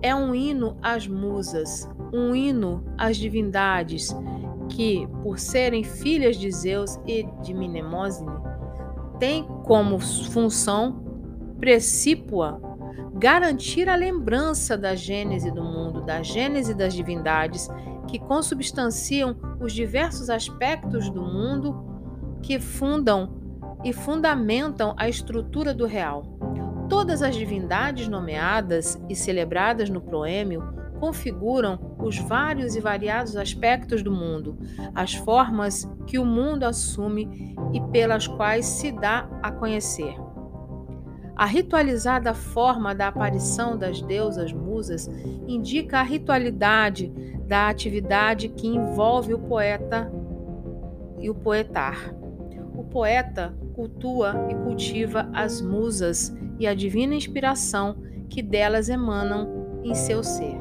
é 0.02 0.14
um 0.14 0.34
hino 0.34 0.76
às 0.82 1.08
musas, 1.08 1.88
um 2.12 2.34
hino 2.34 2.84
às 2.98 3.16
divindades 3.16 4.14
que, 4.68 5.08
por 5.22 5.38
serem 5.38 5.82
filhas 5.82 6.36
de 6.36 6.50
Zeus 6.50 6.98
e 7.06 7.22
de 7.42 7.54
Mnemosine, 7.54 8.30
têm 9.18 9.44
como 9.64 9.98
função 9.98 11.02
precípua 11.58 12.60
garantir 13.14 13.88
a 13.88 13.94
lembrança 13.94 14.76
da 14.76 14.94
gênese 14.94 15.50
do 15.50 15.62
mundo, 15.62 16.02
da 16.02 16.22
gênese 16.22 16.74
das 16.74 16.92
divindades, 16.92 17.68
que 18.08 18.18
consubstanciam 18.18 19.36
os 19.58 19.72
diversos 19.72 20.28
aspectos 20.28 21.08
do 21.08 21.22
mundo 21.22 21.82
que 22.42 22.58
fundam 22.58 23.40
e 23.84 23.92
fundamentam 23.92 24.94
a 24.98 25.08
estrutura 25.08 25.72
do 25.72 25.86
real. 25.86 26.31
Todas 26.88 27.22
as 27.22 27.34
divindades 27.34 28.08
nomeadas 28.08 29.00
e 29.08 29.14
celebradas 29.14 29.88
no 29.88 30.00
proêmio 30.00 30.62
configuram 31.00 31.96
os 31.98 32.16
vários 32.16 32.76
e 32.76 32.80
variados 32.80 33.34
aspectos 33.36 34.02
do 34.02 34.12
mundo, 34.12 34.56
as 34.94 35.14
formas 35.14 35.88
que 36.06 36.18
o 36.18 36.24
mundo 36.24 36.62
assume 36.62 37.56
e 37.72 37.80
pelas 37.90 38.28
quais 38.28 38.66
se 38.66 38.92
dá 38.92 39.28
a 39.42 39.50
conhecer. 39.50 40.14
A 41.34 41.44
ritualizada 41.44 42.34
forma 42.34 42.94
da 42.94 43.08
aparição 43.08 43.76
das 43.76 44.00
deusas 44.02 44.52
musas 44.52 45.08
indica 45.48 45.98
a 45.98 46.02
ritualidade 46.04 47.12
da 47.48 47.68
atividade 47.68 48.48
que 48.50 48.68
envolve 48.68 49.34
o 49.34 49.38
poeta 49.38 50.08
e 51.18 51.28
o 51.28 51.34
poetar. 51.34 52.14
O 52.76 52.84
poeta 52.84 53.52
cultua 53.74 54.46
e 54.50 54.54
cultiva 54.54 55.28
as 55.32 55.60
musas 55.60 56.34
e 56.58 56.66
a 56.66 56.74
divina 56.74 57.14
inspiração 57.14 57.96
que 58.28 58.42
delas 58.42 58.88
emanam 58.88 59.80
em 59.84 59.94
seu 59.94 60.22
ser. 60.22 60.58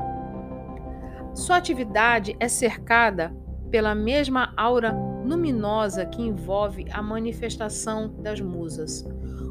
Sua 1.34 1.58
atividade 1.58 2.36
é 2.40 2.48
cercada 2.48 3.34
pela 3.70 3.96
mesma 3.96 4.54
aura 4.58 4.92
luminosa 5.24 6.06
que 6.06 6.22
envolve 6.22 6.86
a 6.92 7.02
manifestação 7.02 8.14
das 8.22 8.42
musas. 8.42 9.08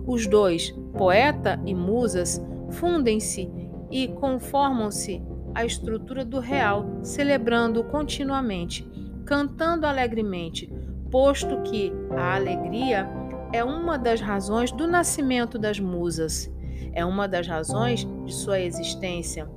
Os 0.06 0.26
dois, 0.26 0.70
poeta 0.96 1.58
e 1.64 1.74
musas, 1.74 2.44
fundem-se 2.70 3.50
e 3.90 4.08
conformam-se 4.08 5.22
à 5.54 5.64
estrutura 5.64 6.24
do 6.24 6.38
real, 6.38 6.98
celebrando 7.02 7.82
continuamente, 7.84 8.88
cantando 9.24 9.86
alegremente, 9.86 10.70
posto 11.10 11.62
que 11.62 11.92
a 12.16 12.36
alegria 12.36 13.08
é 13.52 13.64
uma 13.64 13.98
das 13.98 14.20
razões 14.20 14.70
do 14.72 14.86
nascimento 14.86 15.58
das 15.58 15.78
musas, 15.80 16.50
é 16.92 17.04
uma 17.04 17.26
das 17.26 17.46
razões 17.46 18.06
de 18.24 18.32
sua 18.32 18.60
existência. 18.60 19.48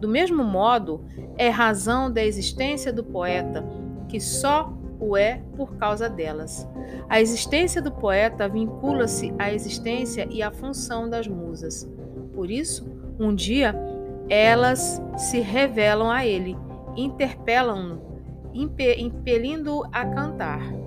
Do 0.00 0.08
mesmo 0.08 0.42
modo, 0.42 1.04
é 1.36 1.48
razão 1.48 2.10
da 2.10 2.24
existência 2.24 2.92
do 2.92 3.04
poeta, 3.04 3.64
que 4.08 4.20
só 4.20 4.72
o 4.98 5.16
é 5.16 5.42
por 5.56 5.76
causa 5.76 6.08
delas. 6.08 6.68
A 7.08 7.20
existência 7.20 7.80
do 7.80 7.90
poeta 7.90 8.48
vincula-se 8.48 9.32
à 9.38 9.52
existência 9.52 10.26
e 10.30 10.42
à 10.42 10.50
função 10.50 11.08
das 11.08 11.26
musas. 11.26 11.90
Por 12.34 12.50
isso, 12.50 12.86
um 13.18 13.34
dia, 13.34 13.74
elas 14.28 15.02
se 15.16 15.40
revelam 15.40 16.10
a 16.10 16.24
ele, 16.24 16.56
interpelam-no, 16.96 18.00
impelindo-o 18.52 19.84
a 19.92 20.06
cantar. 20.06 20.79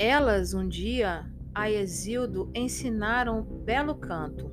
Elas 0.00 0.54
um 0.54 0.68
dia 0.68 1.26
a 1.52 1.68
Exildo 1.68 2.52
ensinaram 2.54 3.42
belo 3.42 3.96
canto. 3.96 4.48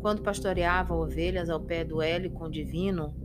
Quando 0.00 0.20
pastoreava 0.20 0.94
ovelhas 0.94 1.48
ao 1.48 1.58
pé 1.58 1.82
do 1.82 2.02
Hélicon 2.02 2.50
divino, 2.50 3.16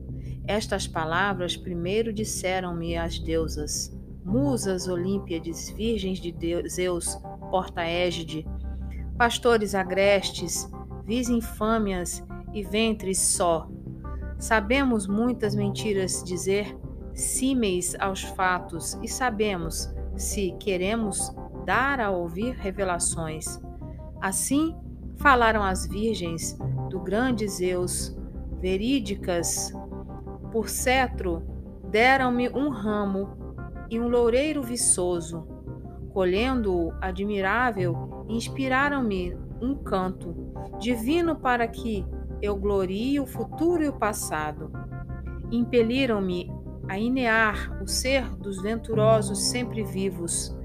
estas 0.48 0.88
palavras 0.88 1.58
primeiro 1.58 2.14
disseram-me 2.14 2.96
as 2.96 3.20
deusas, 3.20 3.94
musas 4.24 4.88
olímpiades, 4.88 5.70
virgens 5.72 6.20
de 6.20 6.32
Deus, 6.32 6.72
Zeus, 6.72 7.18
porta-égide, 7.50 8.48
pastores 9.18 9.76
agrestes, 9.76 10.72
vis 11.06 11.28
infâmias 11.28 12.24
e 12.54 12.64
ventres 12.64 13.20
só. 13.20 13.70
Sabemos 14.40 15.06
muitas 15.06 15.54
mentiras 15.54 16.24
dizer, 16.24 16.74
símeis 17.14 17.94
aos 18.00 18.24
fatos, 18.24 18.98
e 19.04 19.08
sabemos, 19.10 19.94
se 20.16 20.52
queremos 20.54 21.36
dar 21.66 22.00
a 22.00 22.12
ouvir 22.12 22.56
revelações. 22.56 23.60
Assim 24.20 24.76
falaram 25.18 25.64
as 25.64 25.86
virgens 25.86 26.58
do 26.90 27.00
grande 27.00 27.48
Zeus, 27.48 28.16
verídicas, 28.60 29.74
por 30.52 30.70
cetro 30.70 31.44
deram-me 31.90 32.50
um 32.50 32.70
ramo 32.70 33.30
e 33.90 34.00
um 34.00 34.08
loureiro 34.08 34.62
viçoso. 34.62 35.48
Colhendo-o 36.14 36.94
admirável, 37.02 38.26
inspiraram-me 38.28 39.38
um 39.62 39.76
canto 39.76 40.36
divino 40.80 41.36
para 41.36 41.68
que 41.68 42.06
eu 42.42 42.56
glorie 42.56 43.20
o 43.20 43.26
futuro 43.26 43.84
e 43.84 43.90
o 43.90 43.94
passado. 43.94 44.72
Impeliram-me 45.52 46.52
a 46.90 46.98
inear 46.98 47.82
o 47.82 47.88
ser 47.88 48.30
dos 48.38 48.62
venturosos 48.62 49.44
sempre 49.44 49.84
vivos 49.84 50.56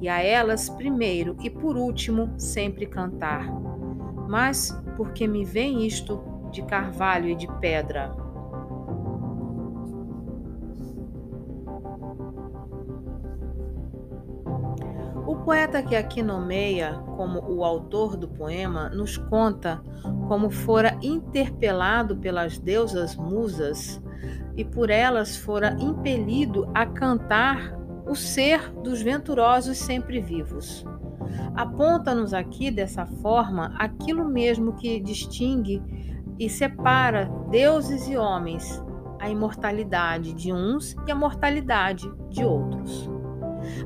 e 0.00 0.08
a 0.08 0.22
elas 0.22 0.68
primeiro 0.68 1.36
e 1.42 1.50
por 1.50 1.76
último 1.76 2.32
sempre 2.38 2.86
cantar. 2.86 3.46
Mas 4.28 4.70
porque 4.96 5.26
me 5.26 5.44
vem 5.44 5.86
isto 5.86 6.22
de 6.50 6.62
carvalho 6.62 7.28
e 7.28 7.34
de 7.34 7.46
pedra. 7.60 8.14
O 15.26 15.36
poeta 15.36 15.82
que 15.82 15.94
aqui 15.94 16.22
nomeia 16.22 16.94
como 17.16 17.40
o 17.48 17.64
autor 17.64 18.16
do 18.16 18.28
poema 18.28 18.88
nos 18.88 19.16
conta 19.16 19.82
como 20.28 20.50
fora 20.50 20.98
interpelado 21.02 22.16
pelas 22.16 22.58
deusas 22.58 23.16
musas 23.16 24.02
e 24.56 24.64
por 24.64 24.90
elas 24.90 25.36
fora 25.36 25.76
impelido 25.80 26.68
a 26.74 26.84
cantar 26.84 27.79
o 28.10 28.16
ser 28.16 28.72
dos 28.82 29.00
venturosos 29.00 29.78
sempre 29.78 30.20
vivos. 30.20 30.84
Aponta-nos 31.54 32.34
aqui, 32.34 32.68
dessa 32.68 33.06
forma, 33.06 33.72
aquilo 33.78 34.24
mesmo 34.24 34.72
que 34.72 34.98
distingue 34.98 35.80
e 36.36 36.48
separa 36.48 37.30
deuses 37.50 38.08
e 38.08 38.16
homens, 38.16 38.82
a 39.20 39.30
imortalidade 39.30 40.32
de 40.32 40.52
uns 40.52 40.96
e 41.06 41.12
a 41.12 41.14
mortalidade 41.14 42.10
de 42.28 42.44
outros. 42.44 43.08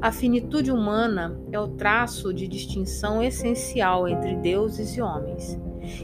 A 0.00 0.10
finitude 0.10 0.72
humana 0.72 1.38
é 1.52 1.60
o 1.60 1.68
traço 1.68 2.32
de 2.32 2.48
distinção 2.48 3.22
essencial 3.22 4.08
entre 4.08 4.36
deuses 4.36 4.96
e 4.96 5.02
homens. 5.02 5.60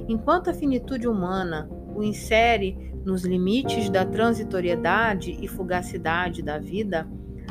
Enquanto 0.07 0.51
a 0.51 0.55
finitude 0.55 1.09
humana 1.09 1.71
o 1.95 2.03
insere 2.03 2.93
nos 3.03 3.25
limites 3.25 3.89
da 3.89 4.05
transitoriedade 4.05 5.39
e 5.41 5.49
fugacidade 5.49 6.43
da 6.43 6.59
vida, 6.59 7.09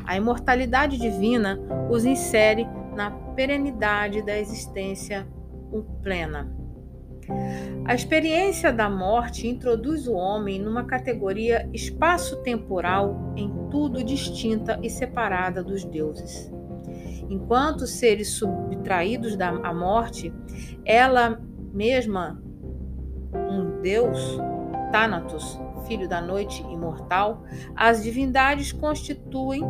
a 0.09 0.17
imortalidade 0.17 0.97
divina 0.97 1.59
os 1.87 2.03
insere 2.03 2.67
na 2.95 3.11
perenidade 3.11 4.23
da 4.23 4.39
existência 4.39 5.27
plena. 6.01 6.51
A 7.85 7.93
experiência 7.93 8.73
da 8.73 8.89
morte 8.89 9.47
introduz 9.47 10.07
o 10.07 10.13
homem 10.13 10.59
numa 10.59 10.83
categoria 10.83 11.69
espaço-temporal 11.71 13.33
em 13.35 13.53
tudo 13.69 14.03
distinta 14.03 14.79
e 14.81 14.89
separada 14.89 15.63
dos 15.63 15.85
deuses. 15.85 16.51
Enquanto 17.29 17.85
seres 17.85 18.29
subtraídos 18.29 19.35
da 19.35 19.51
morte, 19.75 20.33
ela 20.83 21.39
mesma, 21.71 22.41
um 23.31 23.79
deus, 23.79 24.39
Thanatos, 24.91 25.59
filho 25.85 26.09
da 26.09 26.19
noite 26.19 26.63
imortal, 26.63 27.43
as 27.75 28.01
divindades 28.01 28.71
constituem 28.71 29.61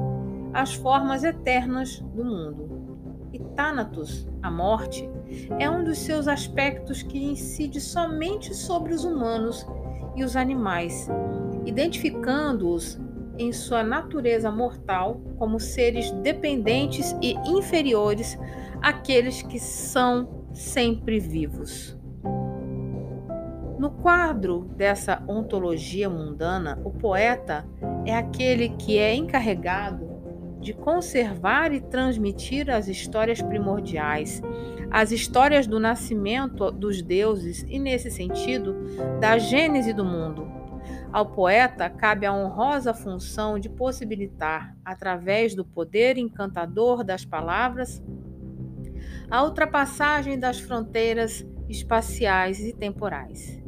as 0.54 0.74
formas 0.74 1.24
eternas 1.24 2.00
do 2.14 2.24
mundo. 2.24 2.80
E 3.32 3.40
Thanatos, 3.56 4.28
a 4.42 4.50
morte, 4.50 5.10
é 5.60 5.70
um 5.70 5.84
dos 5.84 6.00
seus 6.00 6.28
aspectos 6.28 7.04
que 7.04 7.24
incide 7.24 7.80
somente 7.80 8.56
sobre 8.56 8.94
os 8.94 9.04
humanos 9.04 9.66
e 10.16 10.24
os 10.24 10.36
animais, 10.36 11.08
identificando-os 11.66 13.00
em 13.38 13.54
sua 13.54 13.84
natureza 13.84 14.52
mortal 14.52 15.22
como 15.38 15.60
seres 15.60 16.12
dependentes 16.12 17.16
e 17.22 17.34
inferiores 17.50 18.38
àqueles 18.82 19.42
que 19.42 19.60
são 19.60 20.46
sempre 20.54 21.20
vivos. 21.20 21.98
No 23.78 23.92
quadro 23.92 24.70
dessa 24.76 25.24
ontologia 25.26 26.10
mundana, 26.10 26.78
o 26.84 26.92
poeta 26.92 27.66
é 28.06 28.14
aquele 28.14 28.70
que 28.70 28.98
é 28.98 29.16
encarregado 29.16 30.09
de 30.60 30.74
conservar 30.74 31.72
e 31.72 31.80
transmitir 31.80 32.70
as 32.70 32.88
histórias 32.88 33.42
primordiais, 33.42 34.42
as 34.92 35.12
histórias 35.12 35.66
do 35.66 35.80
nascimento 35.80 36.72
dos 36.72 37.02
deuses 37.02 37.66
e, 37.68 37.80
nesse 37.80 38.12
sentido, 38.12 38.76
da 39.20 39.38
gênese 39.38 39.94
do 39.94 40.04
mundo. 40.04 40.48
Ao 41.12 41.26
poeta 41.26 41.90
cabe 41.90 42.26
a 42.26 42.34
honrosa 42.34 42.94
função 42.94 43.58
de 43.58 43.70
possibilitar, 43.70 44.76
através 44.86 45.56
do 45.56 45.66
poder 45.66 46.18
encantador 46.18 47.04
das 47.04 47.26
palavras, 47.26 48.04
a 49.30 49.44
ultrapassagem 49.44 50.38
das 50.38 50.60
fronteiras 50.60 51.46
espaciais 51.68 52.60
e 52.60 52.74
temporais. 52.74 53.60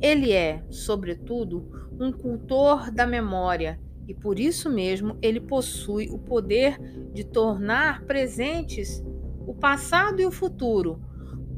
Ele 0.00 0.32
é, 0.32 0.62
sobretudo, 0.70 1.88
um 2.00 2.10
cultor 2.10 2.90
da 2.90 3.06
memória 3.06 3.78
e 4.10 4.14
por 4.14 4.40
isso 4.40 4.68
mesmo 4.68 5.16
ele 5.22 5.38
possui 5.40 6.08
o 6.10 6.18
poder 6.18 6.76
de 7.12 7.22
tornar 7.22 8.02
presentes 8.02 9.00
o 9.46 9.54
passado 9.54 10.20
e 10.20 10.26
o 10.26 10.32
futuro. 10.32 11.00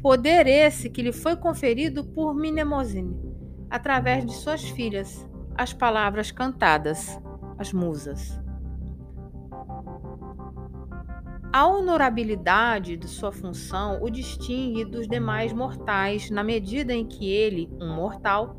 Poder 0.02 0.46
esse 0.46 0.90
que 0.90 1.00
lhe 1.00 1.12
foi 1.12 1.34
conferido 1.34 2.04
por 2.04 2.34
Mnemosine, 2.34 3.16
através 3.70 4.26
de 4.26 4.34
suas 4.34 4.68
filhas, 4.68 5.26
as 5.54 5.72
palavras 5.72 6.30
cantadas, 6.30 7.18
as 7.56 7.72
musas. 7.72 8.38
A 11.50 11.66
honorabilidade 11.66 12.98
de 12.98 13.08
sua 13.08 13.32
função 13.32 14.02
o 14.02 14.10
distingue 14.10 14.84
dos 14.84 15.08
demais 15.08 15.54
mortais, 15.54 16.28
na 16.28 16.44
medida 16.44 16.92
em 16.92 17.06
que 17.06 17.30
ele, 17.30 17.70
um 17.80 17.94
mortal, 17.94 18.58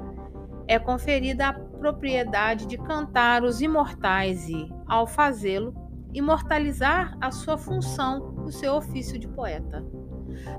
é 0.67 0.79
conferida 0.79 1.49
a 1.49 1.53
propriedade 1.83 2.65
de 2.65 2.77
cantar 2.77 3.43
os 3.43 3.59
imortais 3.59 4.47
e, 4.47 4.73
ao 4.87 5.05
fazê-lo, 5.05 5.75
imortalizar 6.13 7.17
a 7.19 7.29
sua 7.29 7.57
função, 7.57 8.41
o 8.45 8.51
seu 8.53 8.75
ofício 8.75 9.19
de 9.19 9.27
poeta. 9.27 9.85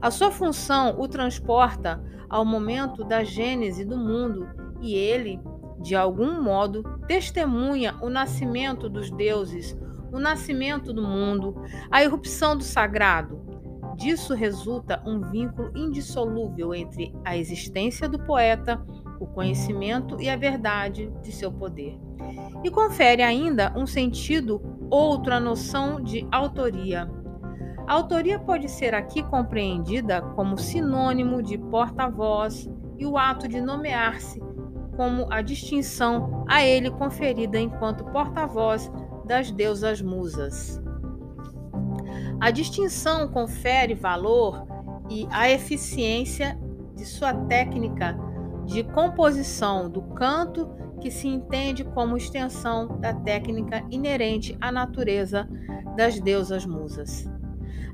A 0.02 0.10
sua 0.10 0.30
função 0.30 1.00
o 1.00 1.08
transporta 1.08 2.04
ao 2.28 2.44
momento 2.44 3.02
da 3.02 3.24
gênese 3.24 3.87
do 3.87 3.96
mundo 3.96 4.46
e 4.82 4.94
ele, 4.94 5.40
de 5.80 5.96
algum 5.96 6.42
modo, 6.42 6.82
testemunha 7.08 7.96
o 8.02 8.10
nascimento 8.10 8.87
dos 8.87 9.10
deuses, 9.10 9.74
o 10.12 10.20
nascimento 10.20 10.92
do 10.92 11.02
mundo, 11.02 11.56
a 11.90 12.04
irrupção 12.04 12.54
do 12.54 12.62
sagrado. 12.62 13.42
Disso 13.96 14.34
resulta 14.34 15.02
um 15.06 15.22
vínculo 15.22 15.72
indissolúvel 15.74 16.74
entre 16.74 17.14
a 17.24 17.34
existência 17.34 18.06
do 18.06 18.18
poeta, 18.18 18.84
o 19.20 19.27
conhecimento 19.27 20.20
e 20.20 20.29
a 20.29 20.37
verdade 20.37 21.11
de 21.22 21.33
seu 21.33 21.53
poder. 21.53 21.98
E 22.62 22.70
confere 22.70 23.22
ainda 23.22 23.72
um 23.77 23.87
sentido 23.87 24.61
outro 24.90 25.33
à 25.33 25.40
noção 25.40 26.00
de 26.00 26.27
autoria. 26.31 27.11
A 27.87 27.92
autoria 27.92 28.38
pode 28.38 28.68
ser 28.68 28.94
aqui 28.94 29.22
compreendida 29.22 30.22
como 30.35 30.57
sinônimo 30.57 31.42
de 31.42 31.59
porta-voz 31.59 32.70
e 32.98 33.05
o 33.05 33.18
ato 33.18 33.46
de 33.46 33.61
nomear-se 33.61 34.40
como 34.96 35.27
a 35.31 35.42
distinção 35.42 36.44
a 36.48 36.64
ele 36.64 36.90
conferida 36.90 37.59
enquanto 37.59 38.05
porta-voz 38.05 38.90
das 39.24 39.50
deusas 39.50 40.00
musas. 40.00 40.81
A 42.40 42.50
distinção 42.50 43.29
confere 43.29 43.94
valor 43.94 44.66
e 45.11 45.27
a 45.31 45.50
eficiência 45.50 46.59
de 46.94 47.05
sua 47.05 47.35
técnica 47.35 48.16
de 48.64 48.83
composição 48.83 49.90
do 49.90 50.03
canto, 50.03 50.68
que 51.00 51.11
se 51.11 51.29
entende 51.29 51.85
como 51.85 52.16
extensão 52.16 52.98
da 52.98 53.12
técnica 53.12 53.85
inerente 53.90 54.57
à 54.61 54.72
natureza 54.72 55.48
das 55.96 56.18
deusas 56.18 56.64
musas. 56.64 57.29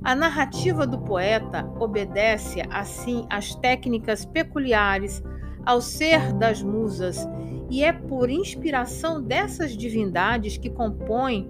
A 0.03 0.15
narrativa 0.15 0.87
do 0.87 0.99
poeta 1.01 1.69
obedece, 1.79 2.63
assim, 2.71 3.27
às 3.29 3.55
técnicas 3.55 4.25
peculiares 4.25 5.23
ao 5.65 5.81
ser 5.81 6.33
das 6.33 6.63
musas 6.63 7.29
e 7.69 7.85
é 7.85 7.93
por 7.93 8.31
inspiração 8.31 9.23
dessas 9.23 9.77
divindades 9.77 10.57
que 10.57 10.71
compõe 10.71 11.49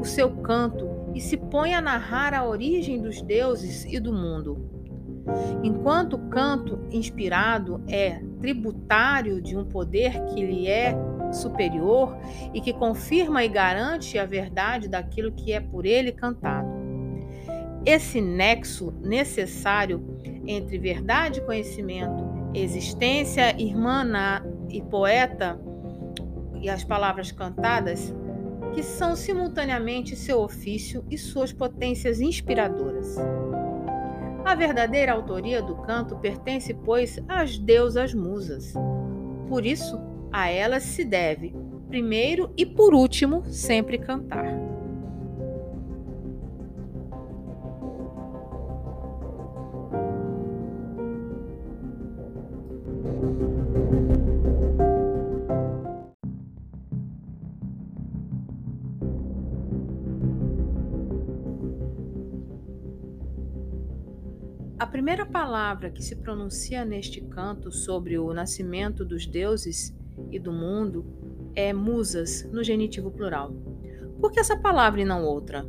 o 0.00 0.04
seu 0.04 0.30
canto 0.30 0.88
e 1.14 1.20
se 1.20 1.36
põe 1.36 1.74
a 1.74 1.80
narrar 1.80 2.32
a 2.32 2.46
origem 2.46 3.02
dos 3.02 3.20
deuses 3.20 3.84
e 3.84 3.98
do 3.98 4.12
mundo. 4.12 4.77
Enquanto 5.62 6.14
o 6.14 6.28
canto 6.28 6.78
inspirado 6.90 7.82
é 7.88 8.20
tributário 8.40 9.40
de 9.40 9.56
um 9.56 9.64
poder 9.64 10.24
que 10.26 10.44
lhe 10.44 10.66
é 10.66 10.94
superior 11.32 12.16
e 12.54 12.60
que 12.60 12.72
confirma 12.72 13.44
e 13.44 13.48
garante 13.48 14.18
a 14.18 14.24
verdade 14.24 14.88
daquilo 14.88 15.32
que 15.32 15.52
é 15.52 15.60
por 15.60 15.84
ele 15.84 16.12
cantado. 16.12 16.68
Esse 17.84 18.20
nexo 18.20 18.92
necessário 19.02 20.18
entre 20.46 20.78
verdade 20.78 21.40
e 21.40 21.42
conhecimento, 21.42 22.24
existência 22.54 23.54
irmã 23.60 24.04
e 24.68 24.80
poeta 24.82 25.60
e 26.60 26.68
as 26.68 26.82
palavras 26.84 27.30
cantadas, 27.30 28.14
que 28.74 28.82
são 28.82 29.14
simultaneamente 29.14 30.16
seu 30.16 30.40
ofício 30.40 31.04
e 31.10 31.16
suas 31.16 31.52
potências 31.52 32.20
inspiradoras. 32.20 33.16
A 34.48 34.54
verdadeira 34.54 35.12
autoria 35.12 35.60
do 35.60 35.74
canto 35.82 36.16
pertence, 36.16 36.72
pois, 36.72 37.22
às 37.28 37.58
deusas 37.58 38.14
musas. 38.14 38.72
Por 39.46 39.66
isso, 39.66 40.00
a 40.32 40.48
elas 40.48 40.84
se 40.84 41.04
deve, 41.04 41.54
primeiro 41.86 42.50
e 42.56 42.64
por 42.64 42.94
último, 42.94 43.44
sempre 43.44 43.98
cantar. 43.98 44.67
Palavra 65.48 65.90
que 65.90 66.02
se 66.02 66.14
pronuncia 66.14 66.84
neste 66.84 67.22
canto 67.22 67.72
sobre 67.72 68.18
o 68.18 68.34
nascimento 68.34 69.02
dos 69.02 69.26
deuses 69.26 69.96
e 70.30 70.38
do 70.38 70.52
mundo 70.52 71.06
é 71.54 71.72
musas, 71.72 72.46
no 72.52 72.62
genitivo 72.62 73.10
plural. 73.10 73.54
Por 74.20 74.30
que 74.30 74.40
essa 74.40 74.58
palavra 74.58 75.00
e 75.00 75.06
não 75.06 75.24
outra? 75.24 75.66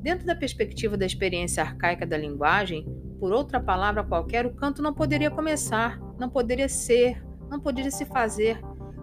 Dentro 0.00 0.24
da 0.24 0.36
perspectiva 0.36 0.96
da 0.96 1.04
experiência 1.04 1.60
arcaica 1.60 2.06
da 2.06 2.16
linguagem, 2.16 2.86
por 3.18 3.32
outra 3.32 3.58
palavra 3.58 4.04
qualquer, 4.04 4.46
o 4.46 4.54
canto 4.54 4.80
não 4.80 4.94
poderia 4.94 5.28
começar, 5.28 6.00
não 6.16 6.30
poderia 6.30 6.68
ser, 6.68 7.20
não 7.50 7.58
poderia 7.58 7.90
se 7.90 8.04
fazer, 8.04 8.60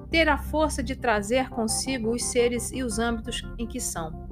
ter 0.09 0.29
a 0.29 0.37
força 0.37 0.81
de 0.81 0.95
trazer 0.95 1.49
consigo 1.49 2.11
os 2.11 2.23
seres 2.23 2.71
e 2.71 2.81
os 2.81 2.97
âmbitos 2.97 3.43
em 3.57 3.67
que 3.67 3.81
são. 3.81 4.25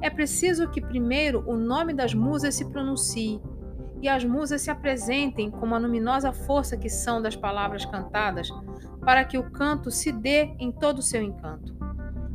É 0.00 0.08
preciso 0.08 0.70
que 0.70 0.80
primeiro 0.80 1.42
o 1.44 1.56
nome 1.56 1.92
das 1.92 2.14
musas 2.14 2.54
se 2.54 2.70
pronuncie, 2.70 3.40
e 4.02 4.08
as 4.08 4.24
musas 4.24 4.60
se 4.60 4.70
apresentem 4.70 5.48
como 5.48 5.76
a 5.76 5.78
luminosa 5.78 6.32
força 6.32 6.76
que 6.76 6.88
são 6.88 7.22
das 7.22 7.36
palavras 7.36 7.84
cantadas, 7.84 8.50
para 9.00 9.24
que 9.24 9.38
o 9.38 9.48
canto 9.48 9.92
se 9.92 10.10
dê 10.10 10.50
em 10.58 10.72
todo 10.72 10.98
o 10.98 11.02
seu 11.02 11.22
encanto. 11.22 11.72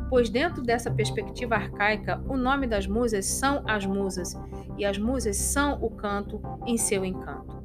Pois, 0.10 0.30
dentro 0.30 0.64
dessa 0.64 0.90
perspectiva 0.90 1.56
arcaica, 1.56 2.24
o 2.30 2.38
nome 2.38 2.66
das 2.66 2.88
musas 2.88 3.26
são 3.26 3.62
as 3.68 3.86
musas, 3.86 4.40
e 4.78 4.86
as 4.86 4.98
musas 4.98 5.36
são 5.36 5.78
o 5.84 5.90
canto 5.90 6.42
em 6.66 6.78
seu 6.78 7.04
encanto. 7.04 7.58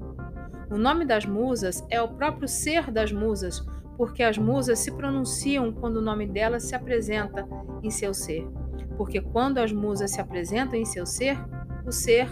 O 0.68 0.76
nome 0.76 1.04
das 1.04 1.24
musas 1.24 1.86
é 1.88 2.02
o 2.02 2.08
próprio 2.08 2.48
ser 2.48 2.90
das 2.90 3.12
musas, 3.12 3.64
porque 3.96 4.24
as 4.24 4.36
musas 4.36 4.80
se 4.80 4.90
pronunciam 4.90 5.70
quando 5.70 5.98
o 5.98 6.02
nome 6.02 6.26
delas 6.26 6.64
se 6.64 6.74
apresenta 6.74 7.46
em 7.84 7.90
seu 7.90 8.12
ser. 8.12 8.48
Porque 8.96 9.20
quando 9.20 9.58
as 9.58 9.72
musas 9.72 10.10
se 10.10 10.20
apresentam 10.20 10.76
em 10.76 10.84
seu 10.84 11.06
ser, 11.06 11.38
o 11.86 11.92
ser, 11.92 12.26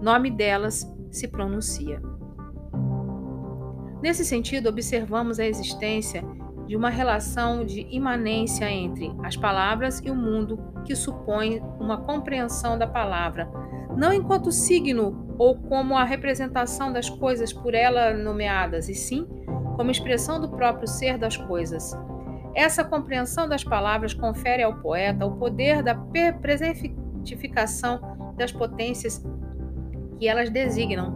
nome 0.00 0.30
delas, 0.30 0.90
se 1.12 1.28
pronuncia. 1.28 2.02
Nesse 4.02 4.24
sentido, 4.24 4.68
observamos 4.68 5.38
a 5.38 5.46
existência 5.46 6.24
de 6.66 6.76
uma 6.76 6.90
relação 6.90 7.64
de 7.64 7.86
imanência 7.90 8.68
entre 8.68 9.14
as 9.22 9.36
palavras 9.36 10.00
e 10.04 10.10
o 10.10 10.14
mundo 10.14 10.58
que 10.84 10.96
supõe 10.96 11.62
uma 11.78 11.98
compreensão 11.98 12.76
da 12.76 12.86
palavra, 12.86 13.48
não 13.96 14.12
enquanto 14.12 14.50
signo 14.50 15.36
ou 15.38 15.56
como 15.56 15.96
a 15.96 16.02
representação 16.02 16.92
das 16.92 17.08
coisas 17.08 17.52
por 17.52 17.74
ela 17.74 18.12
nomeadas, 18.14 18.88
e 18.88 18.94
sim 18.94 19.28
como 19.76 19.90
expressão 19.90 20.40
do 20.40 20.48
próprio 20.48 20.88
ser 20.88 21.18
das 21.18 21.36
coisas. 21.36 21.96
Essa 22.54 22.84
compreensão 22.84 23.48
das 23.48 23.64
palavras 23.64 24.12
confere 24.12 24.62
ao 24.62 24.76
poeta 24.76 25.26
o 25.26 25.36
poder 25.36 25.82
da 25.82 25.94
presentificação 25.94 28.34
das 28.36 28.52
potências 28.52 29.24
que 30.22 30.28
elas 30.28 30.50
designam. 30.50 31.12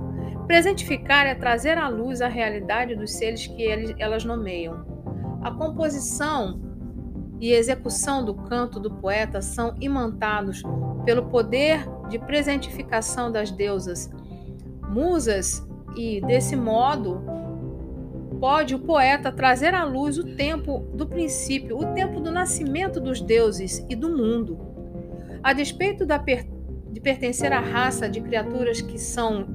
Presentificar 0.49 1.29
é 1.29 1.35
trazer 1.37 1.79
à 1.79 1.89
luz 1.89 2.21
a 2.21 2.27
realidade 2.27 2.97
dos 2.97 3.13
seres 3.13 3.47
que 3.47 3.95
elas 4.01 4.25
nomeiam. 4.25 4.85
A 5.45 5.53
composição 5.53 6.61
e 7.41 7.53
execução 7.53 8.25
do 8.25 8.35
canto 8.35 8.81
do 8.81 8.91
poeta 8.91 9.41
são 9.41 9.77
imantados 9.81 10.61
pelo 11.05 11.27
poder 11.27 11.87
de 12.09 12.19
presentificação 12.19 13.31
das 13.31 13.53
deusas 13.53 14.11
musas 14.89 15.65
e, 15.97 16.21
desse 16.23 16.57
modo, 16.57 17.23
pode 18.41 18.75
o 18.75 18.81
poeta 18.81 19.31
trazer 19.31 19.73
à 19.73 19.85
luz 19.85 20.19
o 20.19 20.35
tempo 20.35 20.81
do 20.93 21.07
princípio, 21.07 21.79
o 21.79 21.95
tempo 21.95 22.19
do 22.19 22.33
nascimento 22.33 22.99
dos 22.99 23.21
deuses 23.21 23.87
e 23.89 23.95
do 23.95 24.09
mundo. 24.09 24.59
A 25.45 25.53
despeito 25.53 26.05
da 26.05 26.19
per 26.19 26.56
de 26.97 27.01
pertencer 27.03 27.53
à 27.53 27.61
raça 27.61 28.09
de 28.09 28.23
criaturas 28.23 28.81
que 28.81 28.99
são 28.99 29.47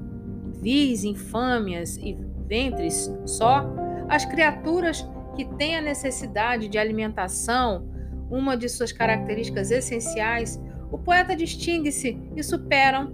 vis, 0.61 1.03
infâmias 1.03 1.97
e 1.97 2.15
ventres 2.45 3.11
só, 3.25 3.65
as 4.07 4.23
criaturas 4.25 5.03
que 5.35 5.45
têm 5.55 5.75
a 5.75 5.81
necessidade 5.81 6.67
de 6.67 6.77
alimentação, 6.77 7.89
uma 8.29 8.55
de 8.55 8.69
suas 8.69 8.91
características 8.91 9.71
essenciais, 9.71 10.61
o 10.91 10.99
poeta 10.99 11.35
distingue-se 11.35 12.15
e 12.35 12.43
superam, 12.43 13.11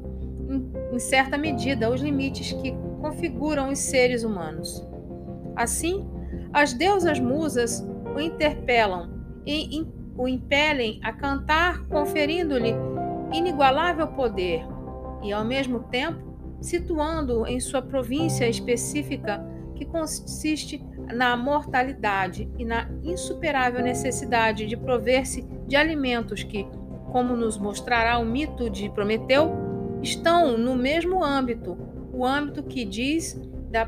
em, 0.49 0.73
em 0.93 0.99
certa 0.99 1.37
medida, 1.37 1.89
os 1.89 2.01
limites 2.01 2.51
que 2.51 2.75
configuram 2.99 3.69
os 3.69 3.79
seres 3.79 4.25
humanos. 4.25 4.85
Assim, 5.55 6.05
as 6.51 6.73
deusas 6.73 7.17
musas 7.17 7.81
o 8.13 8.19
interpelam 8.19 9.09
e 9.45 9.87
o 10.17 10.27
impelem 10.27 10.99
a 11.01 11.13
cantar, 11.13 11.87
conferindo-lhe 11.87 12.75
inigualável 13.31 14.07
poder 14.07 14.65
e, 15.21 15.31
ao 15.31 15.43
mesmo 15.43 15.81
tempo, 15.81 16.27
situando-o 16.61 17.45
em 17.45 17.59
sua 17.59 17.81
província 17.81 18.47
específica 18.47 19.45
que 19.75 19.85
consiste 19.85 20.83
na 21.13 21.37
mortalidade 21.37 22.49
e 22.57 22.65
na 22.65 22.89
insuperável 23.03 23.81
necessidade 23.81 24.65
de 24.65 24.75
prover-se 24.75 25.47
de 25.67 25.75
alimentos 25.75 26.43
que, 26.43 26.67
como 27.11 27.35
nos 27.35 27.57
mostrará 27.57 28.17
o 28.17 28.25
mito 28.25 28.69
de 28.69 28.89
Prometeu, 28.89 29.51
estão 30.01 30.57
no 30.57 30.75
mesmo 30.75 31.23
âmbito, 31.23 31.77
o 32.11 32.25
âmbito 32.25 32.63
que 32.63 32.83
diz 32.83 33.39
da 33.69 33.87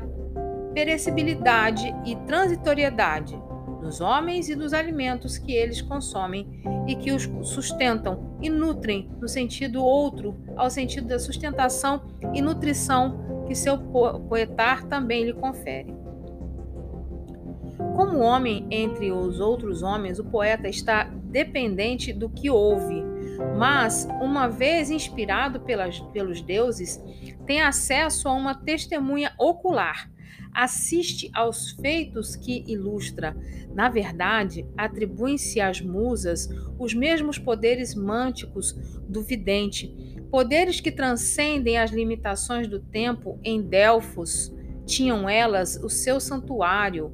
perecibilidade 0.72 1.92
e 2.04 2.14
transitoriedade 2.26 3.36
dos 3.80 4.00
homens 4.00 4.48
e 4.48 4.54
dos 4.54 4.72
alimentos 4.72 5.38
que 5.38 5.52
eles 5.52 5.80
consomem 5.80 6.62
e 6.86 6.94
que 6.94 7.12
os 7.12 7.28
sustentam 7.42 8.36
e 8.40 8.48
nutrem 8.50 9.10
no 9.20 9.28
sentido 9.28 9.82
outro, 9.82 10.36
ao 10.56 10.70
sentido 10.70 11.08
da 11.08 11.18
sustentação 11.18 12.02
e 12.34 12.42
nutrição 12.42 13.44
que 13.46 13.54
seu 13.54 13.78
poetar 13.78 14.86
também 14.86 15.24
lhe 15.24 15.32
confere. 15.32 15.94
Como 17.96 18.20
homem 18.20 18.66
entre 18.70 19.10
os 19.10 19.40
outros 19.40 19.82
homens, 19.82 20.18
o 20.18 20.24
poeta 20.24 20.68
está 20.68 21.04
dependente 21.24 22.12
do 22.12 22.28
que 22.28 22.50
ouve, 22.50 23.02
mas, 23.56 24.06
uma 24.20 24.48
vez 24.48 24.90
inspirado 24.90 25.60
pelas, 25.60 25.98
pelos 26.12 26.40
deuses, 26.42 27.02
tem 27.46 27.60
acesso 27.60 28.28
a 28.28 28.32
uma 28.32 28.54
testemunha 28.54 29.32
ocular, 29.38 30.10
assiste 30.54 31.30
aos 31.34 31.70
feitos 31.72 32.36
que 32.36 32.64
ilustra. 32.66 33.36
Na 33.74 33.88
verdade, 33.88 34.66
atribuem-se 34.76 35.60
às 35.60 35.80
musas 35.80 36.48
os 36.78 36.94
mesmos 36.94 37.38
poderes 37.38 37.94
mânticos 37.94 38.72
do 39.08 39.22
vidente, 39.22 39.94
poderes 40.30 40.80
que 40.80 40.92
transcendem 40.92 41.78
as 41.78 41.90
limitações 41.90 42.66
do 42.66 42.80
tempo 42.80 43.38
em 43.42 43.62
Delfos. 43.62 44.52
Tinham 44.86 45.28
elas 45.28 45.76
o 45.82 45.88
seu 45.88 46.20
santuário, 46.20 47.12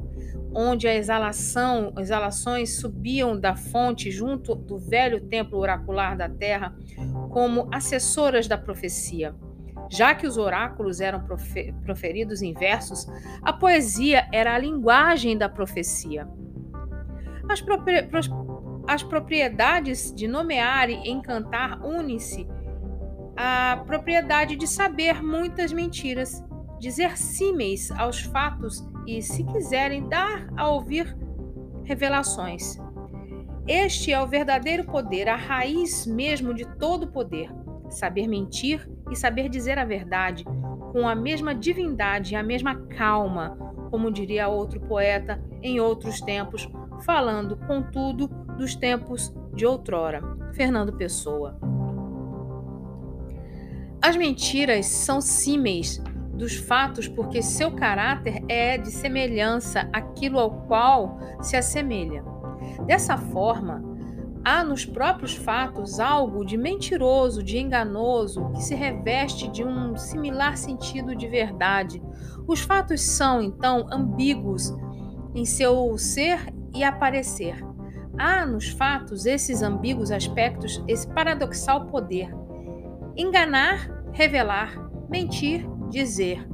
onde 0.54 0.88
a 0.88 0.94
exalação, 0.94 1.92
exalações 1.98 2.78
subiam 2.78 3.38
da 3.38 3.54
fonte 3.54 4.10
junto 4.10 4.54
do 4.54 4.78
velho 4.78 5.20
templo 5.20 5.58
oracular 5.58 6.16
da 6.16 6.28
terra, 6.28 6.74
como 7.30 7.68
assessoras 7.70 8.48
da 8.48 8.56
profecia. 8.56 9.34
Já 9.88 10.14
que 10.14 10.26
os 10.26 10.36
oráculos 10.36 11.00
eram 11.00 11.24
proferidos 11.84 12.42
em 12.42 12.52
versos, 12.52 13.06
a 13.42 13.52
poesia 13.52 14.28
era 14.32 14.54
a 14.54 14.58
linguagem 14.58 15.36
da 15.36 15.48
profecia. 15.48 16.28
As, 17.48 17.62
as 18.88 19.02
propriedades 19.02 20.12
de 20.14 20.26
nomear 20.26 20.90
e 20.90 21.08
encantar 21.08 21.84
unem-se 21.84 22.46
à 23.36 23.82
propriedade 23.86 24.56
de 24.56 24.66
saber 24.66 25.22
muitas 25.22 25.72
mentiras, 25.72 26.42
dizer 26.80 27.16
símeis 27.16 27.90
aos 27.92 28.20
fatos 28.20 28.84
e, 29.06 29.22
se 29.22 29.44
quiserem, 29.44 30.08
dar 30.08 30.48
a 30.56 30.68
ouvir 30.68 31.16
revelações. 31.84 32.78
Este 33.68 34.12
é 34.12 34.20
o 34.20 34.26
verdadeiro 34.26 34.84
poder, 34.84 35.28
a 35.28 35.36
raiz 35.36 36.06
mesmo 36.06 36.54
de 36.54 36.64
todo 36.76 37.08
poder. 37.08 37.50
Saber 37.90 38.26
mentir 38.26 38.88
e 39.10 39.16
saber 39.16 39.48
dizer 39.48 39.78
a 39.78 39.84
verdade 39.84 40.44
com 40.92 41.08
a 41.08 41.14
mesma 41.14 41.54
divindade 41.54 42.34
e 42.34 42.36
a 42.36 42.42
mesma 42.42 42.74
calma, 42.74 43.56
como 43.90 44.10
diria 44.10 44.48
outro 44.48 44.80
poeta 44.80 45.42
em 45.62 45.78
outros 45.78 46.20
tempos, 46.20 46.68
falando, 47.04 47.56
contudo, 47.66 48.28
dos 48.56 48.74
tempos 48.74 49.34
de 49.54 49.66
outrora. 49.66 50.22
Fernando 50.52 50.92
Pessoa. 50.92 51.58
As 54.00 54.16
mentiras 54.16 54.86
são 54.86 55.20
símeis 55.20 56.02
dos 56.32 56.56
fatos 56.56 57.08
porque 57.08 57.42
seu 57.42 57.72
caráter 57.72 58.42
é 58.48 58.78
de 58.78 58.90
semelhança 58.90 59.88
àquilo 59.92 60.38
ao 60.38 60.62
qual 60.66 61.18
se 61.40 61.56
assemelha. 61.56 62.24
Dessa 62.86 63.16
forma, 63.16 63.95
há 64.46 64.62
nos 64.62 64.84
próprios 64.84 65.34
fatos 65.34 65.98
algo 65.98 66.44
de 66.44 66.56
mentiroso, 66.56 67.42
de 67.42 67.58
enganoso, 67.58 68.48
que 68.52 68.62
se 68.62 68.76
reveste 68.76 69.48
de 69.48 69.64
um 69.64 69.96
similar 69.96 70.56
sentido 70.56 71.16
de 71.16 71.26
verdade. 71.26 72.00
Os 72.46 72.60
fatos 72.60 73.00
são, 73.02 73.42
então, 73.42 73.88
ambíguos 73.90 74.72
em 75.34 75.44
seu 75.44 75.98
ser 75.98 76.38
e 76.72 76.84
aparecer. 76.84 77.56
Há 78.16 78.46
nos 78.46 78.68
fatos 78.68 79.26
esses 79.26 79.62
ambíguos 79.62 80.12
aspectos, 80.12 80.80
esse 80.86 81.08
paradoxal 81.08 81.86
poder. 81.86 82.32
Enganar, 83.16 83.90
revelar, 84.12 84.78
mentir, 85.10 85.68
dizer. 85.90 86.46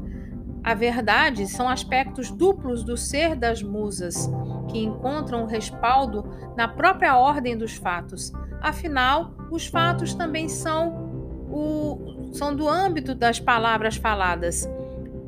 A 0.65 0.75
verdade 0.75 1.47
são 1.47 1.69
aspectos 1.69 2.31
duplos 2.31 2.85
do 2.85 2.97
ser 2.97 3.35
das 3.35 3.63
musas, 3.63 4.31
que 4.69 4.79
encontram 4.79 5.45
respaldo 5.45 6.25
na 6.57 6.69
própria 6.69 7.17
ordem 7.17 7.57
dos 7.57 7.75
fatos. 7.75 8.33
Afinal, 8.61 9.33
os 9.51 9.67
fatos 9.67 10.15
também 10.15 10.49
são, 10.49 11.11
o, 11.51 12.31
são 12.33 12.55
do 12.55 12.69
âmbito 12.69 13.15
das 13.15 13.41
palavras 13.41 13.97
faladas 13.97 14.69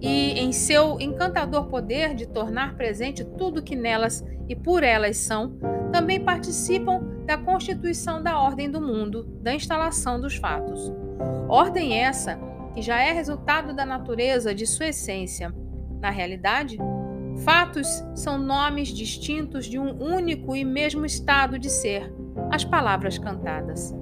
e 0.00 0.38
em 0.38 0.52
seu 0.52 1.00
encantador 1.00 1.66
poder 1.66 2.14
de 2.14 2.26
tornar 2.26 2.76
presente 2.76 3.24
tudo 3.24 3.62
que 3.62 3.74
nelas 3.74 4.24
e 4.48 4.54
por 4.54 4.82
elas 4.82 5.16
são, 5.16 5.56
também 5.90 6.20
participam 6.20 7.02
da 7.24 7.38
constituição 7.38 8.22
da 8.22 8.38
ordem 8.38 8.70
do 8.70 8.80
mundo, 8.80 9.24
da 9.40 9.54
instalação 9.54 10.20
dos 10.20 10.36
fatos. 10.36 10.92
Ordem 11.48 11.98
essa 11.98 12.38
que 12.74 12.82
já 12.82 13.00
é 13.00 13.12
resultado 13.12 13.72
da 13.72 13.86
natureza 13.86 14.54
de 14.54 14.66
sua 14.66 14.88
essência. 14.88 15.54
Na 16.00 16.10
realidade, 16.10 16.76
fatos 17.44 17.86
são 18.14 18.36
nomes 18.36 18.88
distintos 18.88 19.66
de 19.66 19.78
um 19.78 20.02
único 20.02 20.56
e 20.56 20.64
mesmo 20.64 21.06
estado 21.06 21.58
de 21.58 21.70
ser, 21.70 22.12
as 22.50 22.64
palavras 22.64 23.16
cantadas. 23.16 23.94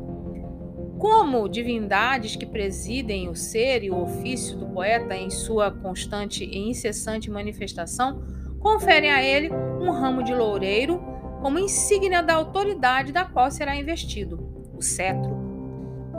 Como 0.98 1.48
divindades 1.48 2.36
que 2.36 2.46
presidem 2.46 3.28
o 3.28 3.34
ser 3.34 3.82
e 3.82 3.90
o 3.90 4.00
ofício 4.00 4.56
do 4.56 4.66
poeta 4.66 5.14
em 5.16 5.30
sua 5.30 5.70
constante 5.70 6.44
e 6.44 6.70
incessante 6.70 7.30
manifestação, 7.30 8.22
conferem 8.58 9.10
a 9.12 9.22
ele 9.22 9.50
um 9.52 9.90
ramo 9.90 10.22
de 10.22 10.32
loureiro 10.32 11.02
como 11.42 11.58
insígnia 11.58 12.22
da 12.22 12.34
autoridade 12.34 13.12
da 13.12 13.24
qual 13.24 13.50
será 13.50 13.74
investido, 13.74 14.38
o 14.72 14.80
cetro. 14.80 15.31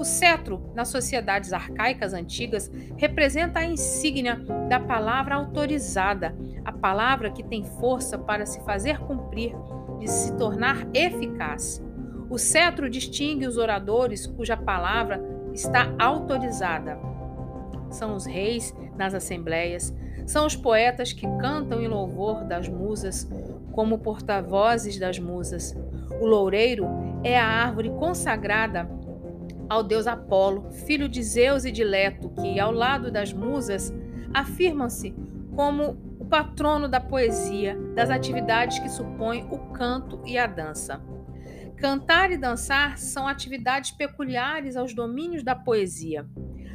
O 0.04 0.06
cetro, 0.06 0.70
nas 0.76 0.90
sociedades 0.90 1.54
arcaicas 1.54 2.14
antigas, 2.14 2.70
representa 2.98 3.60
a 3.60 3.66
insígnia 3.66 4.36
da 4.68 4.78
palavra 4.78 5.36
autorizada, 5.36 6.36
a 6.66 6.74
palavra 6.74 7.32
que 7.32 7.42
tem 7.42 7.64
força 7.64 8.18
para 8.18 8.46
se 8.46 8.60
fazer 8.66 9.00
cumprir, 9.00 9.56
de 10.02 10.10
se 10.10 10.36
tornar 10.36 10.86
eficaz. 10.94 11.82
O 12.30 12.38
cetro 12.38 12.90
distingue 12.90 13.48
os 13.48 13.56
oradores 13.56 14.28
cuja 14.28 14.58
palavra 14.58 15.24
está 15.54 15.96
autorizada. 15.98 17.00
São 17.90 18.14
os 18.14 18.26
reis 18.26 18.76
nas 18.98 19.14
assembleias, 19.14 19.96
são 20.28 20.46
os 20.46 20.54
poetas 20.54 21.14
que 21.14 21.26
cantam 21.38 21.82
em 21.82 21.88
louvor 21.88 22.44
das 22.44 22.68
musas, 22.68 23.26
como 23.72 24.00
porta-vozes 24.00 25.00
das 25.00 25.18
musas. 25.18 25.74
O 26.20 26.26
loureiro 26.26 26.86
é 27.24 27.40
a 27.40 27.48
árvore 27.48 27.90
consagrada 27.92 29.02
ao 29.70 29.84
deus 29.84 30.08
Apolo, 30.08 30.72
filho 30.72 31.08
de 31.08 31.22
Zeus 31.24 31.66
e 31.66 31.72
de 31.72 31.84
Leto, 31.84 32.30
que, 32.30 32.60
ao 32.60 32.72
lado 32.72 33.12
das 33.12 33.34
musas, 33.34 33.94
afirmam-se 34.34 35.16
como 35.56 35.98
o 36.20 36.26
patrono 36.26 36.88
da 36.88 37.00
poesia, 37.00 37.78
das 37.96 38.10
atividades 38.10 38.80
que 38.80 38.90
supõem 38.90 39.48
o 39.52 39.58
canto 39.74 40.22
e 40.26 40.38
a 40.38 40.48
dança. 40.48 41.02
Cantar 41.78 42.32
e 42.32 42.38
dançar 42.38 42.98
são 42.98 43.28
atividades 43.28 43.92
peculiares 43.92 44.78
aos 44.78 44.94
domínios 44.94 45.44
da 45.44 45.56
poesia. 45.56 46.26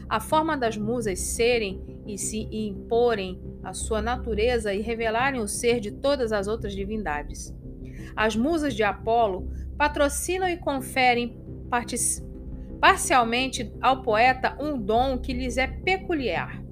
A 0.09 0.21
forma 0.21 0.57
das 0.57 0.77
musas 0.77 1.19
serem 1.19 2.03
e 2.07 2.17
se 2.19 2.49
imporem 2.51 3.43
a 3.63 3.73
sua 3.73 4.01
natureza 4.01 4.73
e 4.73 4.81
revelarem 4.81 5.41
o 5.41 5.49
ser 5.49 5.81
de 5.81 5.93
todas 5.93 6.33
as 6.33 6.47
outras 6.47 6.75
divindades. 6.75 7.55
As 8.17 8.35
musas 8.35 8.75
de 8.75 8.83
Apolo 8.83 9.51
patrocinam 9.77 10.49
e 10.49 10.57
conferem 10.57 11.39
parcialmente 12.81 13.73
ao 13.81 14.03
poeta 14.03 14.57
um 14.61 14.79
dom 14.79 15.19
que 15.19 15.33
lhes 15.33 15.57
é 15.57 15.67
peculiar. 15.67 16.63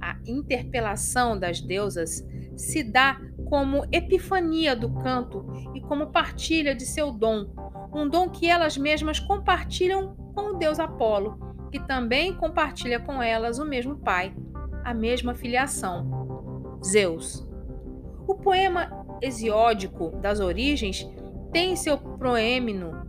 A 0.00 0.16
interpelação 0.26 1.38
das 1.38 1.60
deusas 1.60 2.26
se 2.56 2.82
dá 2.82 3.20
como 3.48 3.86
epifania 3.92 4.74
do 4.74 4.90
canto 4.94 5.46
e 5.74 5.80
como 5.80 6.10
partilha 6.10 6.74
de 6.74 6.84
seu 6.84 7.12
dom, 7.12 7.46
um 7.92 8.08
dom 8.08 8.28
que 8.28 8.48
elas 8.48 8.76
mesmas 8.76 9.20
compartilham 9.20 10.16
com 10.34 10.54
o 10.54 10.58
deus 10.58 10.80
Apolo, 10.80 11.38
que 11.70 11.78
também 11.78 12.34
compartilha 12.34 12.98
com 12.98 13.22
elas 13.22 13.58
o 13.58 13.64
mesmo 13.64 13.96
pai, 13.96 14.34
a 14.84 14.92
mesma 14.92 15.34
filiação, 15.34 16.78
Zeus. 16.84 17.46
O 18.26 18.34
poema 18.34 18.90
hesiódico 19.20 20.10
das 20.20 20.40
origens 20.40 21.08
tem 21.52 21.76
seu 21.76 21.98
proêmino 21.98 23.06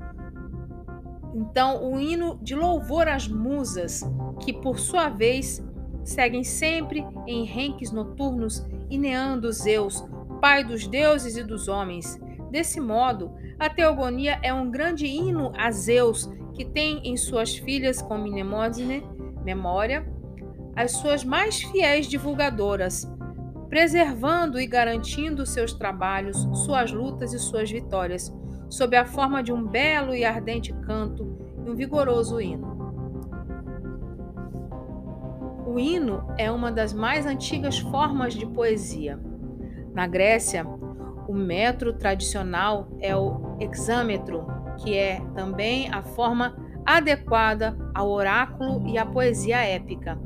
então 1.34 1.92
o 1.92 2.00
hino 2.00 2.38
de 2.42 2.56
louvor 2.56 3.08
às 3.08 3.28
musas, 3.28 4.02
que 4.40 4.54
por 4.54 4.80
sua 4.80 5.10
vez 5.10 5.64
seguem 6.04 6.44
sempre 6.44 7.06
em 7.26 7.44
renques 7.46 7.92
noturnos, 7.92 8.66
ineando 8.90 9.52
Zeus, 9.52 10.06
pai 10.42 10.64
dos 10.64 10.86
deuses 10.88 11.38
e 11.38 11.44
dos 11.44 11.68
homens. 11.68 12.20
Desse 12.52 12.80
modo, 12.80 13.32
a 13.58 13.70
teogonia 13.70 14.40
é 14.44 14.54
um 14.54 14.70
grande 14.70 15.08
hino 15.08 15.52
a 15.58 15.72
Zeus, 15.72 16.30
que 16.54 16.66
tem 16.66 17.00
em 17.04 17.18
suas 17.18 17.58
filhas 17.58 18.02
como 18.02 18.28
Mnemosine, 18.28 19.04
memória, 19.44 20.06
as 20.76 20.92
suas 20.92 21.24
mais 21.24 21.62
fiéis 21.62 22.08
divulgadoras, 22.08 23.10
preservando 23.70 24.60
e 24.60 24.68
garantindo 24.68 25.46
seus 25.46 25.74
trabalhos, 25.74 26.48
suas 26.66 26.92
lutas 26.92 27.34
e 27.34 27.40
suas 27.40 27.72
vitórias, 27.72 28.32
sob 28.74 28.98
a 28.98 29.06
forma 29.06 29.44
de 29.44 29.54
um 29.54 29.64
belo 29.64 30.16
e 30.16 30.26
ardente 30.26 30.74
canto 30.74 31.38
e 31.64 31.70
um 31.70 31.76
vigoroso 31.76 32.42
hino. 32.42 32.74
O 35.68 35.80
hino 35.80 36.26
é 36.40 36.50
uma 36.50 36.72
das 36.72 36.92
mais 36.92 37.28
antigas 37.28 37.78
formas 37.78 38.34
de 38.34 38.48
poesia. 38.48 39.20
Na 39.94 40.08
Grécia, 40.08 40.66
o 41.28 41.36
metro 41.36 41.94
tradicional 41.94 42.88
é 43.00 43.16
o 43.16 43.58
hexâmetro, 43.60 44.48
que 44.78 44.98
é 44.98 45.22
também 45.36 45.94
a 45.94 46.02
forma 46.02 46.58
adequada 46.84 47.78
ao 47.94 48.10
oráculo 48.10 48.88
e 48.88 48.98
à 48.98 49.06
poesia 49.06 49.58
épica. 49.64 50.20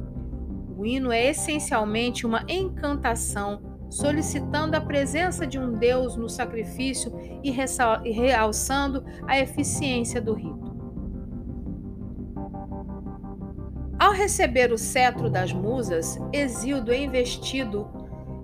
O 0.77 0.85
hino 0.85 1.11
é 1.11 1.31
essencialmente 1.31 2.25
uma 2.25 2.45
encantação, 2.47 3.61
solicitando 3.89 4.75
a 4.75 4.81
presença 4.81 5.45
de 5.45 5.57
um 5.57 5.73
Deus 5.73 6.15
no 6.15 6.29
sacrifício 6.29 7.13
e 7.43 7.51
realçando 7.51 9.03
a 9.27 9.39
eficiência 9.39 10.21
do 10.21 10.33
rito. 10.33 10.67
Ao 13.99 14.11
receber 14.11 14.71
o 14.71 14.77
cetro 14.77 15.29
das 15.29 15.51
musas, 15.51 16.19
Exildo 16.31 16.91
é 16.91 16.97
investido 17.03 17.89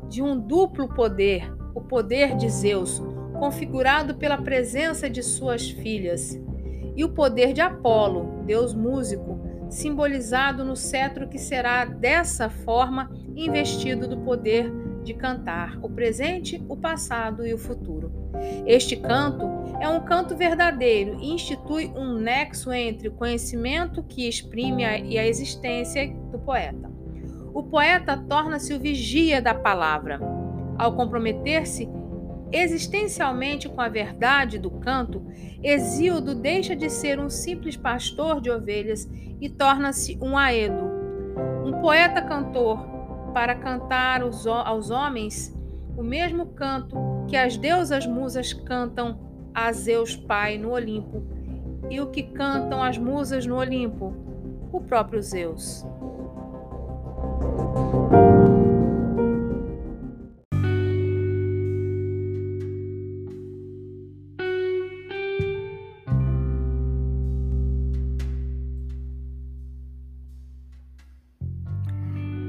de 0.10 0.22
um 0.22 0.40
duplo 0.40 0.88
poder, 0.90 1.54
o 1.76 1.82
poder 1.82 2.36
de 2.36 2.50
Zeus, 2.50 3.02
configurado 3.38 4.16
pela 4.16 4.38
presença 4.38 5.10
de 5.10 5.22
suas 5.22 5.70
filhas, 5.70 6.40
e 6.96 7.04
o 7.04 7.10
poder 7.10 7.54
de 7.54 7.62
Apolo, 7.62 8.44
deus 8.46 8.74
músico, 8.74 9.40
simbolizado 9.70 10.64
no 10.64 10.76
cetro 10.76 11.28
que 11.28 11.40
será 11.40 11.86
dessa 11.86 12.50
forma 12.50 13.12
investido 13.36 14.08
do 14.08 14.18
poder 14.18 14.72
de 15.04 15.14
cantar 15.14 15.78
o 15.82 15.90
presente, 15.90 16.64
o 16.68 16.76
passado 16.76 17.46
e 17.46 17.54
o 17.54 17.58
futuro. 17.58 18.12
Este 18.66 18.96
canto 18.96 19.46
é 19.80 19.88
um 19.88 20.00
canto 20.00 20.36
verdadeiro 20.36 21.20
e 21.20 21.32
institui 21.32 21.92
um 21.96 22.14
nexo 22.14 22.72
entre 22.72 23.10
o 23.10 23.14
conhecimento 23.14 24.02
que 24.02 24.28
exprime 24.28 24.86
a, 24.86 24.98
e 24.98 25.18
a 25.18 25.28
existência 25.28 26.08
do 26.32 26.40
poeta. 26.40 26.92
O 27.54 27.64
poeta 27.64 28.18
torna-se 28.18 28.74
o 28.74 28.80
vigia 28.80 29.42
da 29.42 29.54
palavra. 29.54 30.20
Ao 30.78 30.96
comprometer-se 30.96 31.88
existencialmente 32.52 33.68
com 33.68 33.82
a 33.82 33.90
verdade 33.90 34.58
do 34.58 34.72
canto, 34.72 35.26
Exíodo 35.62 36.36
deixa 36.36 36.76
de 36.76 36.90
ser 36.90 37.20
um 37.20 37.30
simples 37.30 37.76
pastor 37.76 38.42
de 38.42 38.50
ovelhas 38.50 39.10
e 39.40 39.50
torna-se 39.50 40.18
um 40.22 40.38
aedo, 40.38 40.84
um 41.66 41.80
poeta 41.82 42.22
cantor, 42.22 42.93
para 43.34 43.56
cantar 43.56 44.22
aos 44.22 44.90
homens 44.92 45.54
o 45.98 46.04
mesmo 46.04 46.48
canto 46.48 46.96
que 47.28 47.36
as 47.36 47.58
deusas 47.58 48.06
musas 48.06 48.54
cantam 48.54 49.20
a 49.54 49.72
Zeus 49.72 50.16
Pai 50.16 50.58
no 50.58 50.72
Olimpo, 50.72 51.24
e 51.90 52.00
o 52.00 52.08
que 52.08 52.24
cantam 52.24 52.82
as 52.82 52.98
musas 52.98 53.46
no 53.46 53.56
Olimpo, 53.56 54.14
o 54.72 54.82
próprio 54.82 55.22
Zeus. 55.22 55.86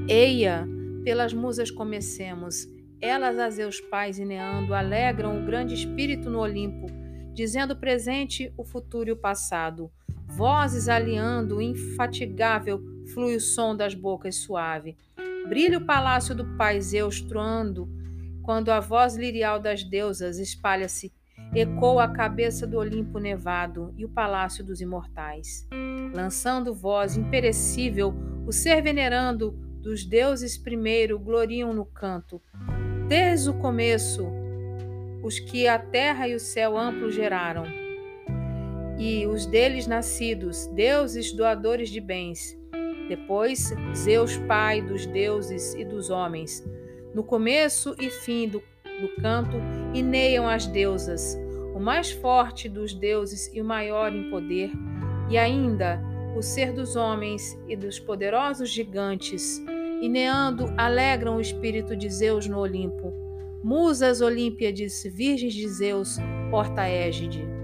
Eia, 0.07 0.74
pelas 1.05 1.33
musas 1.33 1.69
comecemos, 1.69 2.67
elas 2.99 3.37
a 3.37 3.47
Zeus 3.51 3.79
pais 3.79 4.17
Ineando 4.17 4.73
alegram 4.73 5.39
o 5.39 5.45
grande 5.45 5.75
espírito 5.75 6.31
no 6.31 6.39
Olimpo, 6.39 6.87
dizendo 7.31 7.75
presente 7.75 8.51
o 8.57 8.65
futuro 8.65 9.09
e 9.09 9.11
o 9.11 9.15
passado. 9.15 9.91
Vozes 10.25 10.89
aliando, 10.89 11.61
infatigável, 11.61 12.81
flui 13.13 13.35
o 13.35 13.39
som 13.39 13.75
das 13.75 13.93
bocas 13.93 14.37
suave. 14.37 14.97
Brilha 15.47 15.77
o 15.77 15.85
palácio 15.85 16.33
do 16.33 16.57
pai 16.57 16.81
Zeus 16.81 17.21
troando, 17.21 17.87
quando 18.41 18.71
a 18.71 18.79
voz 18.79 19.15
lirial 19.15 19.59
das 19.59 19.83
deusas 19.83 20.39
espalha-se, 20.39 21.13
ecoa 21.53 22.05
a 22.05 22.11
cabeça 22.11 22.65
do 22.65 22.79
Olimpo 22.79 23.19
nevado 23.19 23.93
e 23.95 24.03
o 24.03 24.09
palácio 24.09 24.63
dos 24.63 24.81
imortais. 24.81 25.67
Lançando 26.15 26.73
voz 26.73 27.15
imperecível, 27.15 28.11
o 28.47 28.51
ser 28.51 28.81
venerando 28.81 29.64
dos 29.85 30.03
deuses 30.03 30.57
primeiro 30.57 31.19
gloriam 31.19 31.71
no 31.71 31.85
canto, 31.85 32.41
desde 33.07 33.51
o 33.51 33.53
começo, 33.53 34.25
os 35.21 35.37
que 35.37 35.67
a 35.67 35.77
terra 35.77 36.27
e 36.27 36.33
o 36.33 36.39
céu 36.39 36.75
amplo 36.75 37.11
geraram, 37.11 37.65
e 38.97 39.27
os 39.27 39.45
deles 39.45 39.85
nascidos, 39.85 40.65
deuses 40.73 41.31
doadores 41.31 41.91
de 41.91 42.01
bens. 42.01 42.57
Depois, 43.07 43.75
Zeus, 43.95 44.35
Pai 44.47 44.81
dos 44.81 45.05
deuses 45.05 45.75
e 45.75 45.85
dos 45.85 46.09
homens. 46.09 46.67
No 47.13 47.23
começo 47.23 47.95
e 47.99 48.09
fim 48.09 48.47
do, 48.47 48.63
do 48.99 49.21
canto, 49.21 49.57
ineiam 49.93 50.49
as 50.49 50.65
deusas, 50.65 51.37
o 51.75 51.79
mais 51.79 52.09
forte 52.09 52.67
dos 52.67 52.91
deuses 52.91 53.53
e 53.53 53.61
o 53.61 53.65
maior 53.65 54.11
em 54.15 54.31
poder, 54.31 54.71
e 55.29 55.37
ainda 55.37 56.01
o 56.35 56.41
ser 56.41 56.73
dos 56.73 56.95
homens 56.95 57.55
e 57.67 57.75
dos 57.75 57.99
poderosos 57.99 58.67
gigantes 58.71 59.63
e 60.01 60.09
Neando 60.09 60.73
alegram 60.77 61.37
o 61.37 61.41
espírito 61.41 61.95
de 61.95 62.09
Zeus 62.09 62.47
no 62.47 62.59
Olimpo. 62.59 63.13
Musas 63.63 64.21
Olímpiades, 64.21 65.03
virgens 65.11 65.53
de 65.53 65.67
Zeus, 65.67 66.17
porta-égide. 66.51 67.54